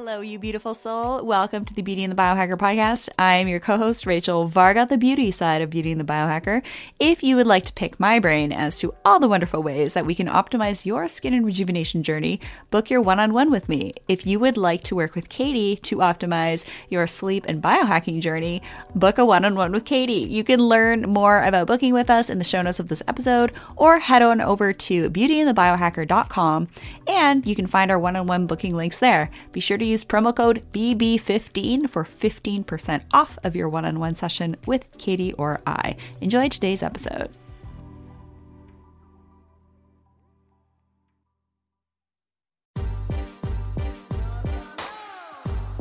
Hello, 0.00 0.20
you 0.20 0.38
beautiful 0.38 0.74
soul. 0.74 1.24
Welcome 1.24 1.64
to 1.64 1.74
the 1.74 1.82
Beauty 1.82 2.04
and 2.04 2.12
the 2.12 2.16
Biohacker 2.16 2.56
podcast. 2.56 3.08
I'm 3.18 3.48
your 3.48 3.58
co 3.58 3.78
host, 3.78 4.06
Rachel 4.06 4.46
Varga, 4.46 4.86
the 4.88 4.96
beauty 4.96 5.32
side 5.32 5.60
of 5.60 5.70
Beauty 5.70 5.90
and 5.90 6.00
the 6.00 6.04
Biohacker. 6.04 6.62
If 7.00 7.24
you 7.24 7.34
would 7.34 7.48
like 7.48 7.64
to 7.64 7.72
pick 7.72 7.98
my 7.98 8.20
brain 8.20 8.52
as 8.52 8.78
to 8.78 8.94
all 9.04 9.18
the 9.18 9.26
wonderful 9.26 9.60
ways 9.60 9.94
that 9.94 10.06
we 10.06 10.14
can 10.14 10.28
optimize 10.28 10.86
your 10.86 11.08
skin 11.08 11.34
and 11.34 11.44
rejuvenation 11.44 12.04
journey, 12.04 12.40
book 12.70 12.90
your 12.90 13.00
one 13.00 13.18
on 13.18 13.32
one 13.32 13.50
with 13.50 13.68
me. 13.68 13.92
If 14.06 14.24
you 14.24 14.38
would 14.38 14.56
like 14.56 14.84
to 14.84 14.94
work 14.94 15.16
with 15.16 15.28
Katie 15.28 15.74
to 15.74 15.96
optimize 15.96 16.64
your 16.88 17.08
sleep 17.08 17.44
and 17.48 17.60
biohacking 17.60 18.20
journey, 18.20 18.62
book 18.94 19.18
a 19.18 19.24
one 19.24 19.44
on 19.44 19.56
one 19.56 19.72
with 19.72 19.84
Katie. 19.84 20.12
You 20.12 20.44
can 20.44 20.60
learn 20.60 21.10
more 21.10 21.42
about 21.42 21.66
booking 21.66 21.92
with 21.92 22.08
us 22.08 22.30
in 22.30 22.38
the 22.38 22.44
show 22.44 22.62
notes 22.62 22.78
of 22.78 22.86
this 22.86 23.02
episode 23.08 23.50
or 23.74 23.98
head 23.98 24.22
on 24.22 24.40
over 24.40 24.72
to 24.72 25.10
beautyandthebiohacker.com 25.10 26.68
and 27.08 27.44
you 27.44 27.56
can 27.56 27.66
find 27.66 27.90
our 27.90 27.98
one 27.98 28.14
on 28.14 28.28
one 28.28 28.46
booking 28.46 28.76
links 28.76 28.98
there. 28.98 29.28
Be 29.50 29.58
sure 29.58 29.76
to 29.76 29.87
use 29.88 30.04
promo 30.04 30.34
code 30.34 30.62
BB15 30.72 31.88
for 31.88 32.04
15% 32.04 33.02
off 33.12 33.38
of 33.42 33.56
your 33.56 33.68
one 33.68 33.84
on 33.84 33.98
one 33.98 34.14
session 34.14 34.56
with 34.66 34.86
Katie 34.98 35.32
or 35.32 35.60
I. 35.66 35.96
Enjoy 36.20 36.48
today's 36.48 36.82
episode. 36.82 37.30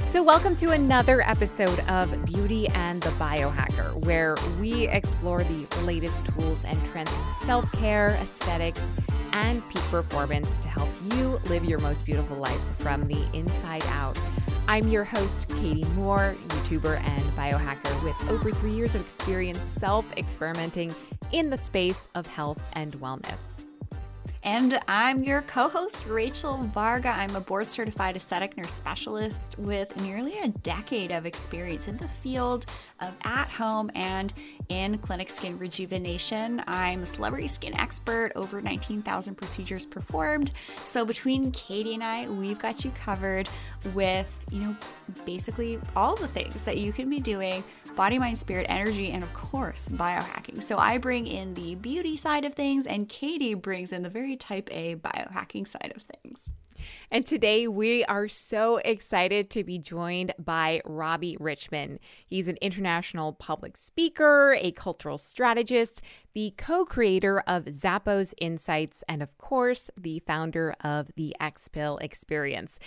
So, 0.09 0.23
welcome 0.23 0.55
to 0.55 0.71
another 0.71 1.21
episode 1.21 1.79
of 1.81 2.25
Beauty 2.25 2.67
and 2.69 2.99
the 3.03 3.09
Biohacker, 3.11 4.03
where 4.05 4.35
we 4.59 4.87
explore 4.87 5.43
the 5.43 5.67
latest 5.83 6.25
tools 6.25 6.65
and 6.65 6.83
trends 6.85 7.11
in 7.11 7.45
self 7.45 7.71
care, 7.73 8.17
aesthetics, 8.19 8.83
and 9.37 9.67
peak 9.69 9.83
performance 9.83 10.57
to 10.57 10.67
help 10.67 10.89
you 11.13 11.39
live 11.45 11.63
your 11.63 11.77
most 11.79 12.05
beautiful 12.07 12.37
life 12.37 12.59
from 12.79 13.07
the 13.07 13.23
inside 13.33 13.85
out. 13.89 14.19
I'm 14.67 14.87
your 14.87 15.03
host, 15.03 15.47
Katie 15.59 15.85
Moore, 15.95 16.35
YouTuber 16.47 16.99
and 16.99 17.23
biohacker 17.33 18.03
with 18.03 18.29
over 18.31 18.49
three 18.49 18.71
years 18.71 18.95
of 18.95 19.01
experience 19.01 19.59
self 19.59 20.05
experimenting 20.17 20.93
in 21.31 21.51
the 21.51 21.57
space 21.57 22.07
of 22.15 22.25
health 22.25 22.59
and 22.73 22.93
wellness. 22.93 23.56
And 24.47 24.79
I'm 24.87 25.25
your 25.25 25.41
co 25.41 25.67
host, 25.67 26.07
Rachel 26.07 26.55
Varga. 26.73 27.09
I'm 27.09 27.35
a 27.35 27.41
board 27.41 27.69
certified 27.69 28.15
aesthetic 28.15 28.55
nurse 28.55 28.71
specialist 28.71 29.59
with 29.59 30.01
nearly 30.01 30.39
a 30.39 30.47
decade 30.47 31.11
of 31.11 31.25
experience 31.25 31.89
in 31.89 31.97
the 31.97 32.07
field 32.07 32.65
of 33.01 33.13
at 33.25 33.49
home 33.49 33.91
and 33.93 34.31
in 34.69 34.99
clinic 34.99 35.29
skin 35.29 35.59
rejuvenation. 35.59 36.63
I'm 36.65 37.03
a 37.03 37.05
celebrity 37.05 37.49
skin 37.49 37.73
expert, 37.73 38.31
over 38.37 38.61
19,000 38.61 39.35
procedures 39.35 39.85
performed. 39.85 40.53
So 40.85 41.03
between 41.03 41.51
Katie 41.51 41.95
and 41.95 42.03
I, 42.03 42.29
we've 42.29 42.57
got 42.57 42.85
you 42.85 42.91
covered 42.91 43.49
with, 43.93 44.33
you 44.49 44.61
know, 44.61 44.77
basically 45.25 45.77
all 45.93 46.15
the 46.15 46.29
things 46.29 46.61
that 46.61 46.77
you 46.77 46.93
can 46.93 47.09
be 47.09 47.19
doing 47.19 47.65
body, 47.97 48.19
mind, 48.19 48.37
spirit, 48.37 48.67
energy, 48.69 49.09
and 49.09 49.23
of 49.23 49.33
course, 49.33 49.89
biohacking. 49.89 50.61
So 50.61 50.77
I 50.77 50.99
bring 50.99 51.25
in 51.25 51.55
the 51.55 51.73
beauty 51.73 52.15
side 52.15 52.45
of 52.45 52.53
things, 52.53 52.85
and 52.85 53.09
Katie 53.09 53.55
brings 53.55 53.91
in 53.91 54.03
the 54.03 54.09
very 54.09 54.37
type 54.37 54.69
A 54.71 54.95
biohacking 54.97 55.67
side 55.67 55.91
of 55.95 56.03
things. 56.03 56.53
And 57.09 57.25
today 57.25 57.67
we 57.67 58.05
are 58.05 58.27
so 58.27 58.77
excited 58.77 59.49
to 59.49 59.63
be 59.63 59.79
joined 59.79 60.31
by 60.37 60.79
Robbie 60.85 61.37
Richman. 61.39 61.99
He's 62.27 62.47
an 62.47 62.57
international 62.61 63.33
public 63.33 63.75
speaker, 63.75 64.55
a 64.59 64.71
cultural 64.73 65.17
strategist, 65.17 65.99
the 66.35 66.53
co 66.55 66.85
creator 66.85 67.39
of 67.47 67.65
Zappos 67.65 68.35
Insights, 68.37 69.03
and 69.09 69.23
of 69.23 69.39
course, 69.39 69.89
the 69.97 70.19
founder 70.19 70.75
of 70.83 71.09
the 71.15 71.35
X 71.39 71.67
Pill 71.67 71.97
Experience. 71.97 72.77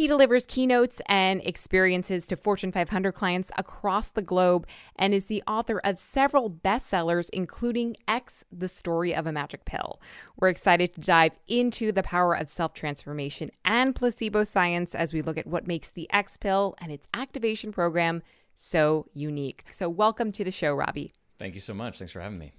He 0.00 0.06
delivers 0.06 0.46
keynotes 0.46 1.02
and 1.10 1.42
experiences 1.44 2.26
to 2.28 2.36
Fortune 2.36 2.72
500 2.72 3.12
clients 3.12 3.52
across 3.58 4.08
the 4.08 4.22
globe 4.22 4.66
and 4.96 5.12
is 5.12 5.26
the 5.26 5.42
author 5.46 5.78
of 5.84 5.98
several 5.98 6.48
bestsellers, 6.48 7.28
including 7.34 7.96
X, 8.08 8.42
The 8.50 8.66
Story 8.66 9.14
of 9.14 9.26
a 9.26 9.32
Magic 9.32 9.66
Pill. 9.66 10.00
We're 10.38 10.48
excited 10.48 10.94
to 10.94 11.02
dive 11.02 11.32
into 11.48 11.92
the 11.92 12.02
power 12.02 12.32
of 12.32 12.48
self 12.48 12.72
transformation 12.72 13.50
and 13.62 13.94
placebo 13.94 14.44
science 14.44 14.94
as 14.94 15.12
we 15.12 15.20
look 15.20 15.36
at 15.36 15.46
what 15.46 15.66
makes 15.66 15.90
the 15.90 16.10
X 16.10 16.38
Pill 16.38 16.74
and 16.78 16.90
its 16.90 17.06
activation 17.12 17.70
program 17.70 18.22
so 18.54 19.04
unique. 19.12 19.64
So, 19.68 19.90
welcome 19.90 20.32
to 20.32 20.44
the 20.44 20.50
show, 20.50 20.72
Robbie. 20.72 21.12
Thank 21.38 21.52
you 21.52 21.60
so 21.60 21.74
much. 21.74 21.98
Thanks 21.98 22.12
for 22.12 22.20
having 22.20 22.38
me. 22.38 22.54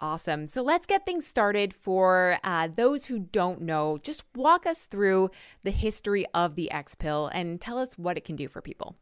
Awesome. 0.00 0.46
So 0.46 0.62
let's 0.62 0.86
get 0.86 1.06
things 1.06 1.26
started 1.26 1.72
for 1.72 2.38
uh, 2.44 2.68
those 2.74 3.06
who 3.06 3.18
don't 3.18 3.62
know. 3.62 3.98
Just 4.02 4.24
walk 4.34 4.66
us 4.66 4.84
through 4.84 5.30
the 5.62 5.70
history 5.70 6.26
of 6.34 6.54
the 6.54 6.70
X 6.70 6.94
pill 6.94 7.30
and 7.32 7.60
tell 7.60 7.78
us 7.78 7.96
what 7.96 8.18
it 8.18 8.24
can 8.24 8.36
do 8.36 8.46
for 8.46 8.60
people. 8.60 8.96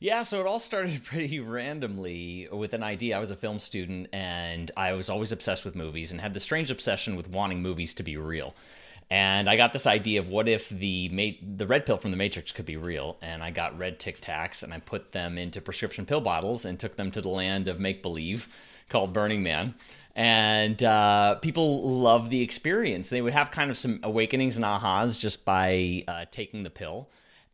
Yeah, 0.00 0.22
so 0.22 0.40
it 0.40 0.46
all 0.46 0.58
started 0.58 1.02
pretty 1.04 1.40
randomly 1.40 2.48
with 2.52 2.74
an 2.74 2.82
idea. 2.82 3.16
I 3.16 3.20
was 3.20 3.30
a 3.30 3.36
film 3.36 3.58
student 3.58 4.08
and 4.12 4.70
I 4.76 4.92
was 4.92 5.08
always 5.08 5.32
obsessed 5.32 5.64
with 5.64 5.74
movies 5.74 6.12
and 6.12 6.20
had 6.20 6.34
this 6.34 6.42
strange 6.42 6.70
obsession 6.70 7.16
with 7.16 7.28
wanting 7.28 7.62
movies 7.62 7.94
to 7.94 8.02
be 8.02 8.18
real. 8.18 8.54
And 9.10 9.48
I 9.48 9.56
got 9.56 9.72
this 9.72 9.86
idea 9.86 10.20
of 10.20 10.28
what 10.28 10.48
if 10.48 10.68
the 10.68 11.38
the 11.42 11.66
red 11.66 11.84
pill 11.86 11.98
from 11.98 12.10
the 12.10 12.16
Matrix 12.16 12.52
could 12.52 12.64
be 12.64 12.78
real, 12.78 13.18
and 13.20 13.42
I 13.42 13.50
got 13.50 13.78
red 13.78 13.98
Tic 13.98 14.20
Tacs 14.20 14.62
and 14.62 14.72
I 14.72 14.80
put 14.80 15.12
them 15.12 15.36
into 15.36 15.60
prescription 15.60 16.06
pill 16.06 16.22
bottles 16.22 16.64
and 16.64 16.78
took 16.78 16.96
them 16.96 17.10
to 17.10 17.20
the 17.20 17.28
land 17.28 17.68
of 17.68 17.78
make 17.78 18.02
believe 18.02 18.48
called 18.88 19.12
Burning 19.12 19.42
Man. 19.42 19.74
And 20.16 20.82
uh, 20.82 21.36
people 21.36 22.00
love 22.00 22.30
the 22.30 22.42
experience. 22.42 23.08
They 23.08 23.20
would 23.20 23.32
have 23.32 23.50
kind 23.50 23.70
of 23.70 23.76
some 23.76 24.00
awakenings 24.02 24.56
and 24.56 24.64
ahas 24.64 25.18
just 25.18 25.44
by 25.44 26.04
uh, 26.06 26.26
taking 26.30 26.62
the 26.62 26.70
pill. 26.70 27.08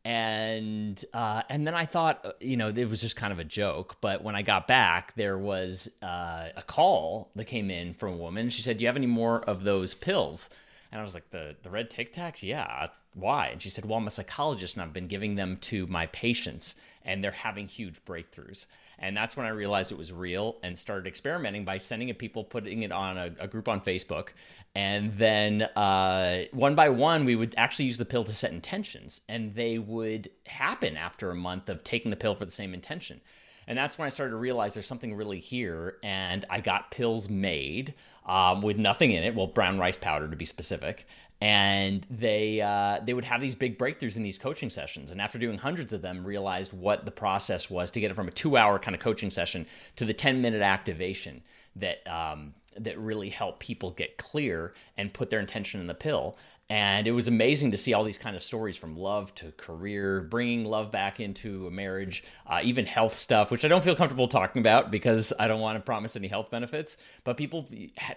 And 0.05 1.03
uh, 1.13 1.43
and 1.49 1.67
then 1.67 1.75
I 1.75 1.85
thought, 1.85 2.25
uh, 2.25 2.33
you 2.41 2.57
know, 2.57 2.69
it 2.69 2.89
was 2.89 3.01
just 3.01 3.17
kind 3.17 3.33
of 3.33 3.39
a 3.39 3.45
joke. 3.45 3.97
But 4.01 4.23
when 4.25 4.35
I 4.35 4.43
got 4.43 4.67
back, 4.67 5.15
there 5.15 5.37
was 5.37 5.91
uh, 6.03 6.49
a 6.57 6.63
call 6.67 7.31
that 7.37 7.45
came 7.47 7.71
in 7.71 7.93
from 7.93 8.15
a 8.15 8.17
woman. 8.17 8.49
She 8.49 8.63
said, 8.63 8.79
"Do 8.79 8.85
you 8.85 8.89
have 8.89 8.97
any 8.97 9.07
more 9.07 9.43
of 9.43 9.63
those 9.63 9.93
pills?" 9.93 10.49
And 10.91 11.01
I 11.01 11.05
was 11.05 11.13
like, 11.13 11.31
"The 11.31 11.55
the 11.63 11.69
red 11.69 11.91
Tic 11.91 12.15
Tacs, 12.15 12.43
yeah." 12.43 12.89
Why? 13.15 13.49
And 13.49 13.61
she 13.61 13.71
said, 13.71 13.85
"Well, 13.85 13.99
I'm 13.99 14.07
a 14.07 14.11
psychologist, 14.11 14.77
and 14.77 14.83
I've 14.83 14.93
been 14.93 15.09
giving 15.09 15.35
them 15.35 15.57
to 15.63 15.87
my 15.89 16.07
patients, 16.07 16.77
and 17.05 17.23
they're 17.23 17.33
having 17.33 17.67
huge 17.67 18.05
breakthroughs." 18.05 18.67
And 19.01 19.17
that's 19.17 19.37
when 19.37 19.47
I 19.47 19.51
realized 19.51 19.91
it 19.91 19.99
was 19.99 20.13
real 20.13 20.59
and 20.63 20.79
started 20.79 21.07
experimenting 21.07 21.65
by 21.65 21.79
sending 21.79 22.11
it 22.11 22.19
people, 22.19 22.45
putting 22.45 22.83
it 22.83 22.93
on 22.93 23.17
a, 23.17 23.31
a 23.41 23.49
group 23.49 23.67
on 23.67 23.81
Facebook. 23.81 24.29
And 24.75 25.13
then 25.15 25.63
uh, 25.63 26.45
one 26.53 26.75
by 26.75 26.91
one, 26.91 27.25
we 27.25 27.35
would 27.35 27.55
actually 27.57 27.87
use 27.87 27.99
the 27.99 28.05
pill 28.05 28.25
to 28.25 28.35
set 28.35 28.53
intentions, 28.53 29.23
and 29.29 29.55
they 29.55 29.79
would 29.79 30.31
happen 30.47 30.97
after 30.97 31.31
a 31.31 31.35
month 31.35 31.69
of 31.69 31.83
taking 31.83 32.11
the 32.11 32.17
pill 32.17 32.35
for 32.35 32.45
the 32.45 32.51
same 32.51 32.75
intention. 32.75 33.21
And 33.67 33.79
that's 33.79 33.99
when 33.99 34.07
I 34.07 34.09
started 34.09 34.33
to 34.33 34.37
realize 34.37 34.75
there's 34.75 34.87
something 34.87 35.15
really 35.15 35.39
here. 35.39 35.97
And 36.03 36.45
I 36.51 36.61
got 36.61 36.91
pills 36.91 37.29
made 37.29 37.95
um, 38.27 38.63
with 38.63 38.77
nothing 38.79 39.13
in 39.13 39.23
it, 39.23 39.35
well, 39.35 39.47
brown 39.47 39.79
rice 39.79 39.97
powder 39.97 40.29
to 40.29 40.37
be 40.37 40.45
specific 40.45 41.07
and 41.41 42.07
they 42.11 42.61
uh, 42.61 43.01
they 43.03 43.15
would 43.15 43.25
have 43.25 43.41
these 43.41 43.55
big 43.55 43.79
breakthroughs 43.79 44.17
in 44.17 44.23
these 44.23 44.37
coaching 44.39 44.69
sessions. 44.69 45.11
And 45.11 45.21
after 45.21 45.39
doing 45.39 45.59
hundreds 45.59 45.93
of 45.93 46.03
them 46.03 46.25
realized 46.25 46.73
what 46.73 47.05
the 47.05 47.11
process 47.11 47.71
was 47.71 47.91
to 47.93 48.01
get 48.01 48.11
it 48.11 48.15
from 48.15 48.29
a 48.29 48.33
two 48.33 48.57
hour 48.57 48.79
kind 48.79 48.95
of 48.95 49.01
coaching 49.01 49.31
session 49.31 49.67
to 49.97 50.05
the 50.05 50.13
10 50.13 50.43
minute 50.43 50.63
activation 50.63 51.43
that 51.77 52.07
um, 52.07 52.55
that 52.77 52.99
really 52.99 53.31
help 53.31 53.59
people 53.59 53.91
get 53.91 54.19
clear 54.19 54.75
and 54.97 55.13
put 55.15 55.31
their 55.31 55.41
intention 55.41 55.81
in 55.81 55.87
the 55.87 55.95
pill 55.95 56.37
and 56.71 57.09
it 57.09 57.13
was 57.13 57.27
amazing 57.27 57.73
to 57.73 57.77
see 57.77 57.93
all 57.93 58.05
these 58.05 58.17
kind 58.17 58.37
of 58.37 58.43
stories 58.43 58.77
from 58.77 58.97
love 58.97 59.35
to 59.35 59.51
career 59.53 60.23
bringing 60.23 60.65
love 60.65 60.91
back 60.93 61.19
into 61.19 61.67
a 61.67 61.71
marriage 61.71 62.25
uh, 62.47 62.61
even 62.63 62.87
health 62.87 63.17
stuff 63.17 63.51
which 63.51 63.65
i 63.65 63.69
don't 63.69 63.85
feel 63.85 63.97
comfortable 63.97 64.29
talking 64.29 64.61
about 64.61 64.91
because 64.91 65.33
i 65.39 65.47
don't 65.47 65.61
want 65.61 65.77
to 65.77 65.83
promise 65.83 66.17
any 66.17 66.29
health 66.29 66.51
benefits 66.51 66.97
but 67.25 67.37
people 67.37 67.69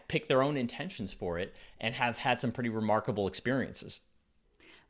pick 0.07 0.27
their 0.27 0.43
own 0.43 0.55
intentions 0.55 1.11
for 1.11 1.37
it 1.37 1.55
and 1.81 1.95
have 1.95 2.17
had 2.17 2.39
some 2.39 2.51
pretty 2.51 2.69
remarkable 2.69 3.27
experiences 3.27 3.99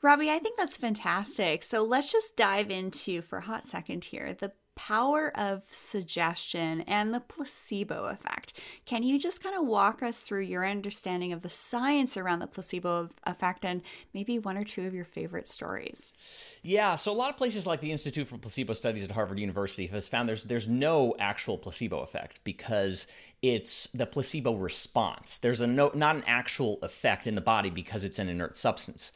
Robbie, 0.02 0.30
I 0.30 0.38
think 0.40 0.58
that's 0.58 0.76
fantastic. 0.76 1.64
So 1.64 1.82
let's 1.82 2.12
just 2.12 2.36
dive 2.36 2.70
into, 2.70 3.22
for 3.22 3.38
a 3.38 3.44
hot 3.46 3.70
second 3.70 4.04
here, 4.04 4.34
the 4.34 4.52
power 4.76 5.32
of 5.38 5.64
suggestion 5.68 6.82
and 6.82 7.14
the 7.14 7.20
placebo 7.20 8.06
effect. 8.06 8.54
Can 8.86 9.04
you 9.04 9.20
just 9.20 9.44
kind 9.44 9.56
of 9.56 9.66
walk 9.66 10.02
us 10.02 10.22
through 10.22 10.42
your 10.42 10.66
understanding 10.66 11.32
of 11.32 11.42
the 11.42 11.50
science 11.50 12.18
around 12.18 12.40
the 12.40 12.48
placebo 12.48 13.10
effect 13.26 13.66
and 13.66 13.82
maybe 14.14 14.40
one 14.40 14.58
or 14.58 14.64
two 14.64 14.86
of 14.86 14.94
your 14.94 15.06
favorite 15.06 15.48
stories? 15.48 16.14
Yeah, 16.62 16.96
so 16.96 17.12
a 17.12 17.14
lot 17.14 17.30
of 17.30 17.38
places 17.38 17.68
like 17.68 17.82
the 17.82 17.92
Institute 17.92 18.28
for 18.28 18.38
Placebo 18.38 18.74
Studies 18.74 19.04
at 19.04 19.12
Harvard 19.12 19.40
University 19.40 19.88
has 19.88 20.08
found 20.08 20.28
there's 20.28 20.46
there's 20.46 20.68
no 20.68 21.16
actual 21.20 21.58
placebo 21.58 22.00
effect 22.00 22.40
because 22.44 23.08
it's 23.42 23.88
the 23.88 24.06
placebo 24.06 24.56
response. 24.56 25.38
There's 25.38 25.62
a 25.62 25.68
no 25.68 25.92
not 25.94 26.16
an 26.16 26.24
actual 26.26 26.80
effect 26.82 27.28
in 27.28 27.36
the 27.36 27.42
body 27.42 27.70
because 27.70 28.04
it's 28.04 28.20
an 28.20 28.30
inert 28.30 28.58
substance. 28.58 29.12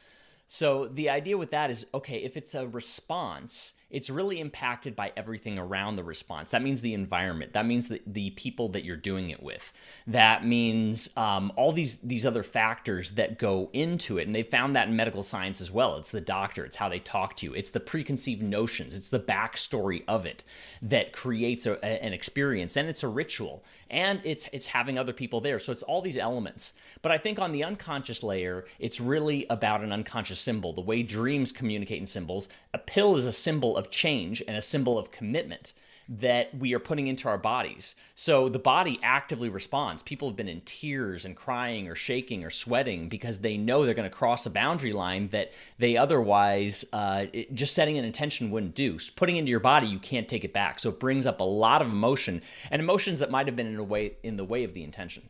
So 0.48 0.88
the 0.88 1.10
idea 1.10 1.38
with 1.38 1.51
that 1.51 1.69
is 1.69 1.86
okay, 1.94 2.18
if 2.18 2.38
it's 2.38 2.56
a 2.56 2.68
response, 2.68 3.74
it's 3.89 4.10
really 4.10 4.42
impacted 4.42 4.95
by 4.95 5.13
everything 5.16 5.57
around 5.57 5.95
the 5.95 6.04
response. 6.04 6.51
That 6.51 6.62
means 6.62 6.81
the 6.81 6.94
environment. 6.94 7.54
That 7.54 7.66
means 7.66 7.88
the, 7.88 8.01
the 8.06 8.31
people 8.31 8.68
that 8.69 8.84
you're 8.84 8.98
doing 8.98 9.30
it 9.30 9.42
with. 9.42 9.72
That 10.06 10.45
means 10.45 11.10
um, 11.16 11.54
all 11.56 11.72
these 11.72 12.01
these 12.01 12.25
other 12.25 12.44
factors 12.44 13.12
that 13.12 13.39
go 13.39 13.69
into 13.72 14.18
it. 14.18 14.28
And 14.28 14.36
they 14.36 14.44
found 14.44 14.75
that 14.75 14.89
in 14.89 14.95
medical 14.98 15.24
science 15.24 15.62
as 15.62 15.72
well. 15.72 15.95
It's 15.98 16.12
the 16.12 16.19
doctor. 16.19 16.66
It's 16.66 16.75
how 16.75 16.89
they 16.89 17.00
talk 17.00 17.38
to 17.38 17.45
you. 17.45 17.54
It's 17.54 17.72
the 17.72 17.80
preconceived 17.80 18.42
notions. 18.42 18.98
It's 18.98 19.10
the 19.10 19.19
backstory 19.19 20.04
of 20.06 20.25
it 20.25 20.44
that 20.81 21.13
creates 21.13 21.66
a, 21.66 21.74
a, 21.84 22.04
an 22.04 22.12
experience. 22.12 22.75
And 22.75 22.89
it's 22.89 23.04
a 23.04 23.07
ritual. 23.07 23.63
And 23.89 24.19
it's 24.25 24.50
it's 24.51 24.68
having 24.68 24.98
other 24.98 25.13
people 25.13 25.39
there. 25.39 25.60
So 25.60 25.72
it's 25.72 25.84
all 25.84 26.01
these 26.01 26.18
elements. 26.18 26.74
But 27.01 27.13
I 27.13 27.18
think 27.18 27.39
on 27.39 27.54
the 27.54 27.63
unconscious 27.63 28.22
layer, 28.22 28.66
it's 28.80 29.00
really 29.00 29.45
about 29.50 29.81
an 29.81 29.94
unconscious 29.94 30.42
symbol. 30.42 30.74
The 30.74 30.81
way 30.81 31.04
dreams 31.04 31.54
communicate 31.54 32.01
in 32.01 32.06
symbols. 32.06 32.50
A 32.74 32.78
pill 32.78 33.16
is 33.16 33.28
a 33.28 33.31
symbol 33.31 33.76
of 33.77 33.89
change 33.89 34.41
and 34.47 34.57
a 34.57 34.62
symbol 34.62 34.97
of 34.97 35.12
commitment 35.12 35.74
that 36.09 36.56
we 36.57 36.74
are 36.74 36.79
putting 36.79 37.07
into 37.07 37.27
our 37.27 37.38
bodies. 37.38 37.95
So 38.15 38.47
the 38.50 38.59
body 38.59 39.00
actively 39.03 39.50
responds. 39.50 40.01
People 40.01 40.29
have 40.29 40.38
been 40.38 40.47
in 40.47 40.62
tears 40.62 41.25
and 41.25 41.35
crying 41.35 41.89
or 41.89 41.95
shaking 41.95 42.44
or 42.44 42.50
sweating 42.50 43.09
because 43.09 43.39
they 43.39 43.57
know 43.57 43.85
they're 43.85 43.94
going 43.94 44.09
to 44.09 44.15
cross 44.15 44.45
a 44.45 44.50
boundary 44.50 44.94
line 44.94 45.27
that 45.29 45.51
they 45.79 45.97
otherwise 45.97 46.85
uh, 46.94 47.25
it, 47.33 47.53
just 47.53 47.74
setting 47.74 47.97
an 47.97 48.06
intention 48.06 48.51
wouldn't 48.51 48.75
do. 48.75 48.97
So 49.00 49.12
putting 49.15 49.35
into 49.35 49.50
your 49.50 49.59
body, 49.59 49.88
you 49.88 50.00
can't 50.00 50.29
take 50.29 50.45
it 50.45 50.53
back. 50.53 50.79
So 50.79 50.89
it 50.89 51.00
brings 51.00 51.27
up 51.27 51.41
a 51.41 51.45
lot 51.45 51.81
of 51.81 51.89
emotion 51.89 52.41
and 52.71 52.81
emotions 52.81 53.19
that 53.19 53.31
might 53.31 53.47
have 53.47 53.56
been 53.56 53.68
in 53.68 53.77
a 53.77 53.83
way 53.83 54.13
in 54.24 54.38
the 54.38 54.45
way 54.45 54.63
of 54.63 54.74
the 54.74 54.83
intention. 54.83 55.24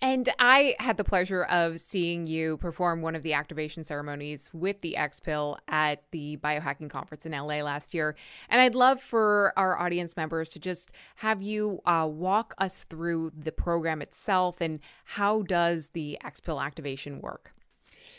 And 0.00 0.28
I 0.38 0.74
had 0.78 0.96
the 0.96 1.04
pleasure 1.04 1.44
of 1.44 1.80
seeing 1.80 2.26
you 2.26 2.56
perform 2.58 3.02
one 3.02 3.14
of 3.14 3.22
the 3.22 3.32
activation 3.32 3.84
ceremonies 3.84 4.50
with 4.52 4.80
the 4.80 4.96
X 4.96 5.20
Pill 5.20 5.58
at 5.68 6.02
the 6.10 6.36
biohacking 6.38 6.90
conference 6.90 7.26
in 7.26 7.32
LA 7.32 7.62
last 7.62 7.94
year. 7.94 8.14
And 8.48 8.60
I'd 8.60 8.74
love 8.74 9.00
for 9.00 9.52
our 9.56 9.78
audience 9.78 10.16
members 10.16 10.50
to 10.50 10.58
just 10.58 10.90
have 11.18 11.42
you 11.42 11.80
uh, 11.86 12.08
walk 12.10 12.54
us 12.58 12.84
through 12.84 13.32
the 13.36 13.52
program 13.52 14.02
itself 14.02 14.60
and 14.60 14.80
how 15.04 15.42
does 15.42 15.88
the 15.88 16.18
X 16.24 16.40
Pill 16.40 16.60
activation 16.60 17.20
work? 17.20 17.55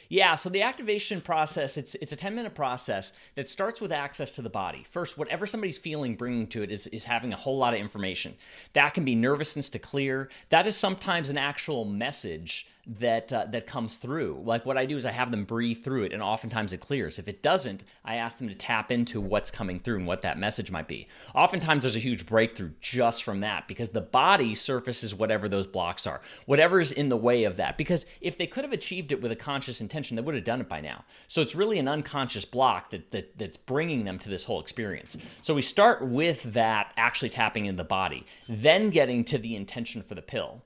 Yeah, 0.10 0.36
so 0.36 0.50
the 0.50 0.62
activation 0.62 1.22
process, 1.22 1.78
it's 1.78 1.96
it's 1.96 2.12
a 2.12 2.16
10 2.16 2.36
minute 2.36 2.56
process 2.56 3.14
that 3.36 3.50
starts 3.50 3.82
with 3.82 3.92
access 3.92 4.32
to 4.32 4.42
the 4.42 4.50
body. 4.50 4.86
First, 4.90 5.18
whatever 5.18 5.46
somebody's 5.46 5.78
feeling 5.78 6.16
bringing 6.16 6.48
to 6.48 6.64
it 6.64 6.72
is, 6.72 6.88
is 6.88 7.04
having 7.04 7.34
a 7.34 7.38
whole 7.38 7.58
lot 7.58 7.74
of 7.74 7.80
information. 7.80 8.36
That 8.74 8.94
can 8.94 9.04
be 9.04 9.16
nervousness 9.16 9.70
to 9.70 9.80
clear. 9.80 10.30
That 10.50 10.68
is 10.68 10.78
sometimes 10.78 11.30
an 11.30 11.38
actual 11.38 11.86
message 11.86 12.68
that 12.88 13.34
uh, 13.34 13.46
that 13.50 13.68
comes 13.68 13.98
through. 13.98 14.42
Like 14.46 14.66
what 14.66 14.78
I 14.78 14.86
do 14.86 14.96
is 14.96 15.06
I 15.06 15.12
have 15.12 15.30
them 15.30 15.44
breathe 15.44 15.84
through 15.84 16.04
it, 16.04 16.14
and 16.14 16.22
oftentimes 16.22 16.72
it 16.72 16.80
clears. 16.80 17.20
If 17.20 17.28
it 17.28 17.44
doesn't, 17.44 17.84
I 18.06 18.16
ask 18.16 18.38
them 18.38 18.48
to 18.48 18.56
tap 18.56 18.92
into 18.92 19.20
what's 19.20 19.52
coming 19.52 19.80
through 19.80 19.98
and 19.98 20.08
what 20.08 20.22
that 20.22 20.40
message 20.40 20.72
might 20.72 20.88
be. 20.88 21.08
Oftentimes 21.36 21.84
there's 21.84 21.98
a 21.98 22.00
huge 22.00 22.26
breakthrough 22.26 22.72
just 22.80 23.24
from 23.24 23.42
that 23.42 23.68
because 23.68 23.90
the 23.90 24.02
body 24.02 24.56
surfaces 24.56 25.14
whatever 25.14 25.50
those 25.50 25.68
blocks 25.68 26.08
are, 26.08 26.22
whatever 26.46 26.80
is 26.80 26.92
in 26.94 27.10
the 27.10 27.18
way 27.18 27.44
of 27.44 27.58
that. 27.58 27.78
Because 27.78 28.06
if 28.22 28.38
they 28.38 28.48
could 28.48 28.64
have 28.64 28.74
achieved 28.74 29.12
it 29.12 29.22
with 29.22 29.32
a 29.32 29.36
conscious 29.36 29.82
intention, 29.82 30.16
they 30.16 30.22
would 30.22 30.36
have 30.36 30.44
done 30.46 30.62
it 30.62 30.70
by 30.70 30.80
now. 30.80 31.04
So 31.28 31.42
it's 31.42 31.56
really 31.56 31.80
an 31.80 31.88
unconscious 31.88 32.46
block 32.46 32.92
that, 32.92 33.12
that 33.12 33.38
that's 33.38 33.58
bringing 33.58 34.06
them 34.06 34.18
to 34.20 34.30
this 34.30 34.46
whole 34.46 34.62
experience. 34.62 35.18
So 35.42 35.54
we 35.54 35.62
start 35.62 36.08
with 36.08 36.44
that 36.54 36.94
actually 36.96 37.30
tapping 37.30 37.66
in 37.66 37.76
the 37.76 37.84
body, 37.84 38.26
then 38.48 38.90
getting 38.90 39.26
to 39.26 39.38
the 39.38 39.56
intention 39.56 40.02
for 40.02 40.16
the 40.16 40.22
pill 40.22 40.64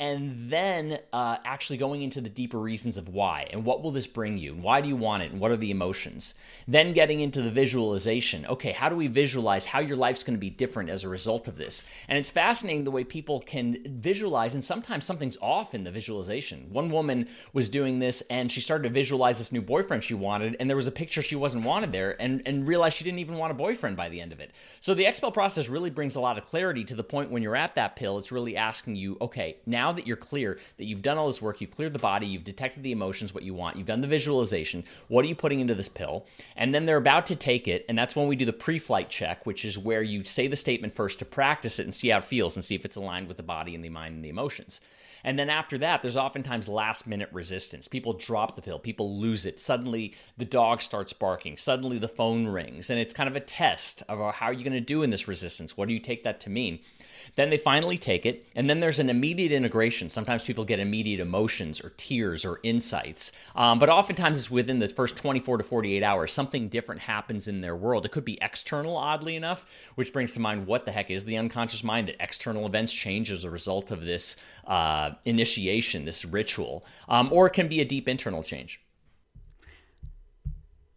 and 0.00 0.34
then 0.36 0.98
uh, 1.12 1.36
actually 1.44 1.76
going 1.76 2.02
into 2.02 2.20
the 2.20 2.28
deeper 2.28 2.58
reasons 2.58 2.96
of 2.96 3.08
why 3.08 3.46
and 3.50 3.64
what 3.64 3.82
will 3.82 3.92
this 3.92 4.06
bring 4.08 4.38
you 4.38 4.54
why 4.54 4.80
do 4.80 4.88
you 4.88 4.96
want 4.96 5.22
it 5.22 5.30
and 5.30 5.40
what 5.40 5.50
are 5.50 5.56
the 5.56 5.70
emotions? 5.70 6.34
Then 6.66 6.92
getting 6.92 7.20
into 7.20 7.42
the 7.42 7.50
visualization. 7.50 8.46
Okay 8.46 8.72
how 8.72 8.88
do 8.88 8.96
we 8.96 9.06
visualize 9.06 9.66
how 9.66 9.78
your 9.78 9.96
life's 9.96 10.24
going 10.24 10.36
to 10.36 10.40
be 10.40 10.50
different 10.50 10.90
as 10.90 11.04
a 11.04 11.08
result 11.08 11.46
of 11.46 11.56
this? 11.56 11.84
And 12.08 12.18
it's 12.18 12.30
fascinating 12.30 12.84
the 12.84 12.90
way 12.90 13.04
people 13.04 13.40
can 13.40 13.78
visualize 14.00 14.54
and 14.54 14.64
sometimes 14.64 15.04
something's 15.04 15.38
off 15.40 15.74
in 15.74 15.84
the 15.84 15.90
visualization. 15.92 16.68
One 16.72 16.90
woman 16.90 17.28
was 17.52 17.68
doing 17.68 18.00
this 18.00 18.22
and 18.30 18.50
she 18.50 18.60
started 18.60 18.88
to 18.88 18.94
visualize 18.94 19.38
this 19.38 19.52
new 19.52 19.62
boyfriend 19.62 20.02
she 20.02 20.14
wanted 20.14 20.56
and 20.58 20.68
there 20.68 20.76
was 20.76 20.88
a 20.88 20.92
picture 20.92 21.22
she 21.22 21.36
wasn't 21.36 21.64
wanted 21.64 21.92
there 21.92 22.20
and, 22.20 22.42
and 22.46 22.66
realized 22.66 22.96
she 22.96 23.04
didn't 23.04 23.20
even 23.20 23.36
want 23.36 23.52
a 23.52 23.54
boyfriend 23.54 23.96
by 23.96 24.08
the 24.08 24.20
end 24.20 24.32
of 24.32 24.40
it. 24.40 24.50
So 24.80 24.94
the 24.94 25.06
Pill 25.20 25.30
process 25.30 25.68
really 25.68 25.90
brings 25.90 26.16
a 26.16 26.20
lot 26.20 26.38
of 26.38 26.46
clarity 26.46 26.82
to 26.84 26.94
the 26.94 27.04
point 27.04 27.30
when 27.30 27.42
you're 27.42 27.56
at 27.56 27.74
that 27.74 27.94
pill. 27.94 28.18
It's 28.18 28.32
really 28.32 28.56
asking 28.56 28.96
you 28.96 29.18
okay 29.20 29.58
now 29.66 29.89
now 29.90 29.96
that 29.96 30.06
you're 30.06 30.16
clear 30.16 30.56
that 30.76 30.84
you've 30.84 31.02
done 31.02 31.18
all 31.18 31.26
this 31.26 31.42
work, 31.42 31.60
you've 31.60 31.72
cleared 31.72 31.92
the 31.92 31.98
body, 31.98 32.24
you've 32.24 32.44
detected 32.44 32.84
the 32.84 32.92
emotions, 32.92 33.34
what 33.34 33.42
you 33.42 33.54
want, 33.54 33.76
you've 33.76 33.86
done 33.86 34.00
the 34.00 34.06
visualization, 34.06 34.84
what 35.08 35.24
are 35.24 35.28
you 35.28 35.34
putting 35.34 35.58
into 35.58 35.74
this 35.74 35.88
pill? 35.88 36.26
And 36.54 36.72
then 36.72 36.86
they're 36.86 36.96
about 36.96 37.26
to 37.26 37.36
take 37.36 37.66
it, 37.66 37.84
and 37.88 37.98
that's 37.98 38.14
when 38.14 38.28
we 38.28 38.36
do 38.36 38.44
the 38.44 38.52
pre 38.52 38.78
flight 38.78 39.10
check, 39.10 39.44
which 39.46 39.64
is 39.64 39.76
where 39.76 40.02
you 40.02 40.22
say 40.22 40.46
the 40.46 40.54
statement 40.54 40.94
first 40.94 41.18
to 41.18 41.24
practice 41.24 41.80
it 41.80 41.84
and 41.84 41.94
see 41.94 42.08
how 42.08 42.18
it 42.18 42.24
feels 42.24 42.56
and 42.56 42.64
see 42.64 42.76
if 42.76 42.84
it's 42.84 42.94
aligned 42.94 43.26
with 43.26 43.36
the 43.36 43.42
body 43.42 43.74
and 43.74 43.84
the 43.84 43.88
mind 43.88 44.14
and 44.14 44.24
the 44.24 44.28
emotions. 44.28 44.80
And 45.24 45.38
then 45.38 45.50
after 45.50 45.76
that, 45.78 46.02
there's 46.02 46.16
oftentimes 46.16 46.68
last 46.68 47.06
minute 47.06 47.28
resistance. 47.32 47.88
People 47.88 48.14
drop 48.14 48.56
the 48.56 48.62
pill, 48.62 48.78
people 48.78 49.18
lose 49.18 49.46
it. 49.46 49.60
Suddenly 49.60 50.14
the 50.36 50.44
dog 50.44 50.82
starts 50.82 51.12
barking, 51.12 51.56
suddenly 51.56 51.98
the 51.98 52.08
phone 52.08 52.46
rings, 52.46 52.90
and 52.90 52.98
it's 52.98 53.12
kind 53.12 53.28
of 53.28 53.36
a 53.36 53.40
test 53.40 54.02
of 54.08 54.20
uh, 54.20 54.32
how 54.32 54.46
are 54.46 54.52
you 54.52 54.64
going 54.64 54.72
to 54.72 54.80
do 54.80 55.02
in 55.02 55.10
this 55.10 55.28
resistance? 55.28 55.76
What 55.76 55.88
do 55.88 55.94
you 55.94 56.00
take 56.00 56.24
that 56.24 56.40
to 56.40 56.50
mean? 56.50 56.80
Then 57.36 57.50
they 57.50 57.58
finally 57.58 57.98
take 57.98 58.24
it, 58.24 58.46
and 58.56 58.68
then 58.68 58.80
there's 58.80 58.98
an 58.98 59.10
immediate 59.10 59.52
integration. 59.52 59.79
Sometimes 60.08 60.44
people 60.44 60.64
get 60.64 60.80
immediate 60.80 61.20
emotions 61.20 61.80
or 61.80 61.90
tears 61.96 62.44
or 62.44 62.60
insights, 62.62 63.32
um, 63.56 63.78
but 63.78 63.88
oftentimes 63.88 64.38
it's 64.38 64.50
within 64.50 64.78
the 64.78 64.88
first 64.88 65.16
24 65.16 65.58
to 65.58 65.64
48 65.64 66.02
hours. 66.02 66.32
Something 66.32 66.68
different 66.68 67.00
happens 67.00 67.48
in 67.48 67.62
their 67.62 67.74
world. 67.74 68.04
It 68.04 68.12
could 68.12 68.24
be 68.24 68.38
external, 68.42 68.96
oddly 68.96 69.36
enough, 69.36 69.64
which 69.94 70.12
brings 70.12 70.34
to 70.34 70.40
mind 70.40 70.66
what 70.66 70.84
the 70.84 70.92
heck 70.92 71.10
is 71.10 71.24
the 71.24 71.38
unconscious 71.38 71.82
mind 71.82 72.08
that 72.08 72.22
external 72.22 72.66
events 72.66 72.92
change 72.92 73.30
as 73.30 73.44
a 73.44 73.50
result 73.50 73.90
of 73.90 74.02
this 74.02 74.36
uh, 74.66 75.12
initiation, 75.24 76.04
this 76.04 76.24
ritual, 76.24 76.84
um, 77.08 77.28
or 77.32 77.46
it 77.46 77.52
can 77.54 77.68
be 77.68 77.80
a 77.80 77.84
deep 77.84 78.08
internal 78.08 78.42
change. 78.42 78.80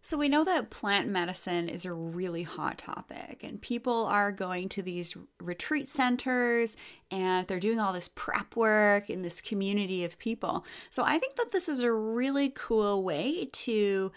So 0.06 0.18
we 0.18 0.28
know 0.28 0.44
that 0.44 0.70
plant 0.70 1.08
medicine 1.08 1.70
is 1.70 1.86
a 1.86 1.94
really 1.94 2.44
hot 2.44 2.78
topic, 2.78 3.40
and 3.42 3.62
people 3.62 4.06
are 4.06 4.34
going 4.34 4.68
to 4.70 4.82
these 4.82 5.16
retreat 5.40 5.88
centers 5.88 6.76
and 7.10 7.48
they're 7.48 7.58
doing 7.58 7.80
all 7.80 7.94
this 7.94 8.10
prep 8.10 8.54
work 8.58 9.10
in 9.10 9.22
this 9.22 9.40
community 9.40 10.04
of 10.04 10.20
people. 10.20 10.66
So 10.90 11.04
I 11.06 11.20
think 11.20 11.38
that 11.38 11.52
this 11.52 11.70
is 11.70 11.82
a 11.82 11.92
really 11.94 12.52
cool 12.54 13.02
way 13.02 13.46
to 13.46 14.12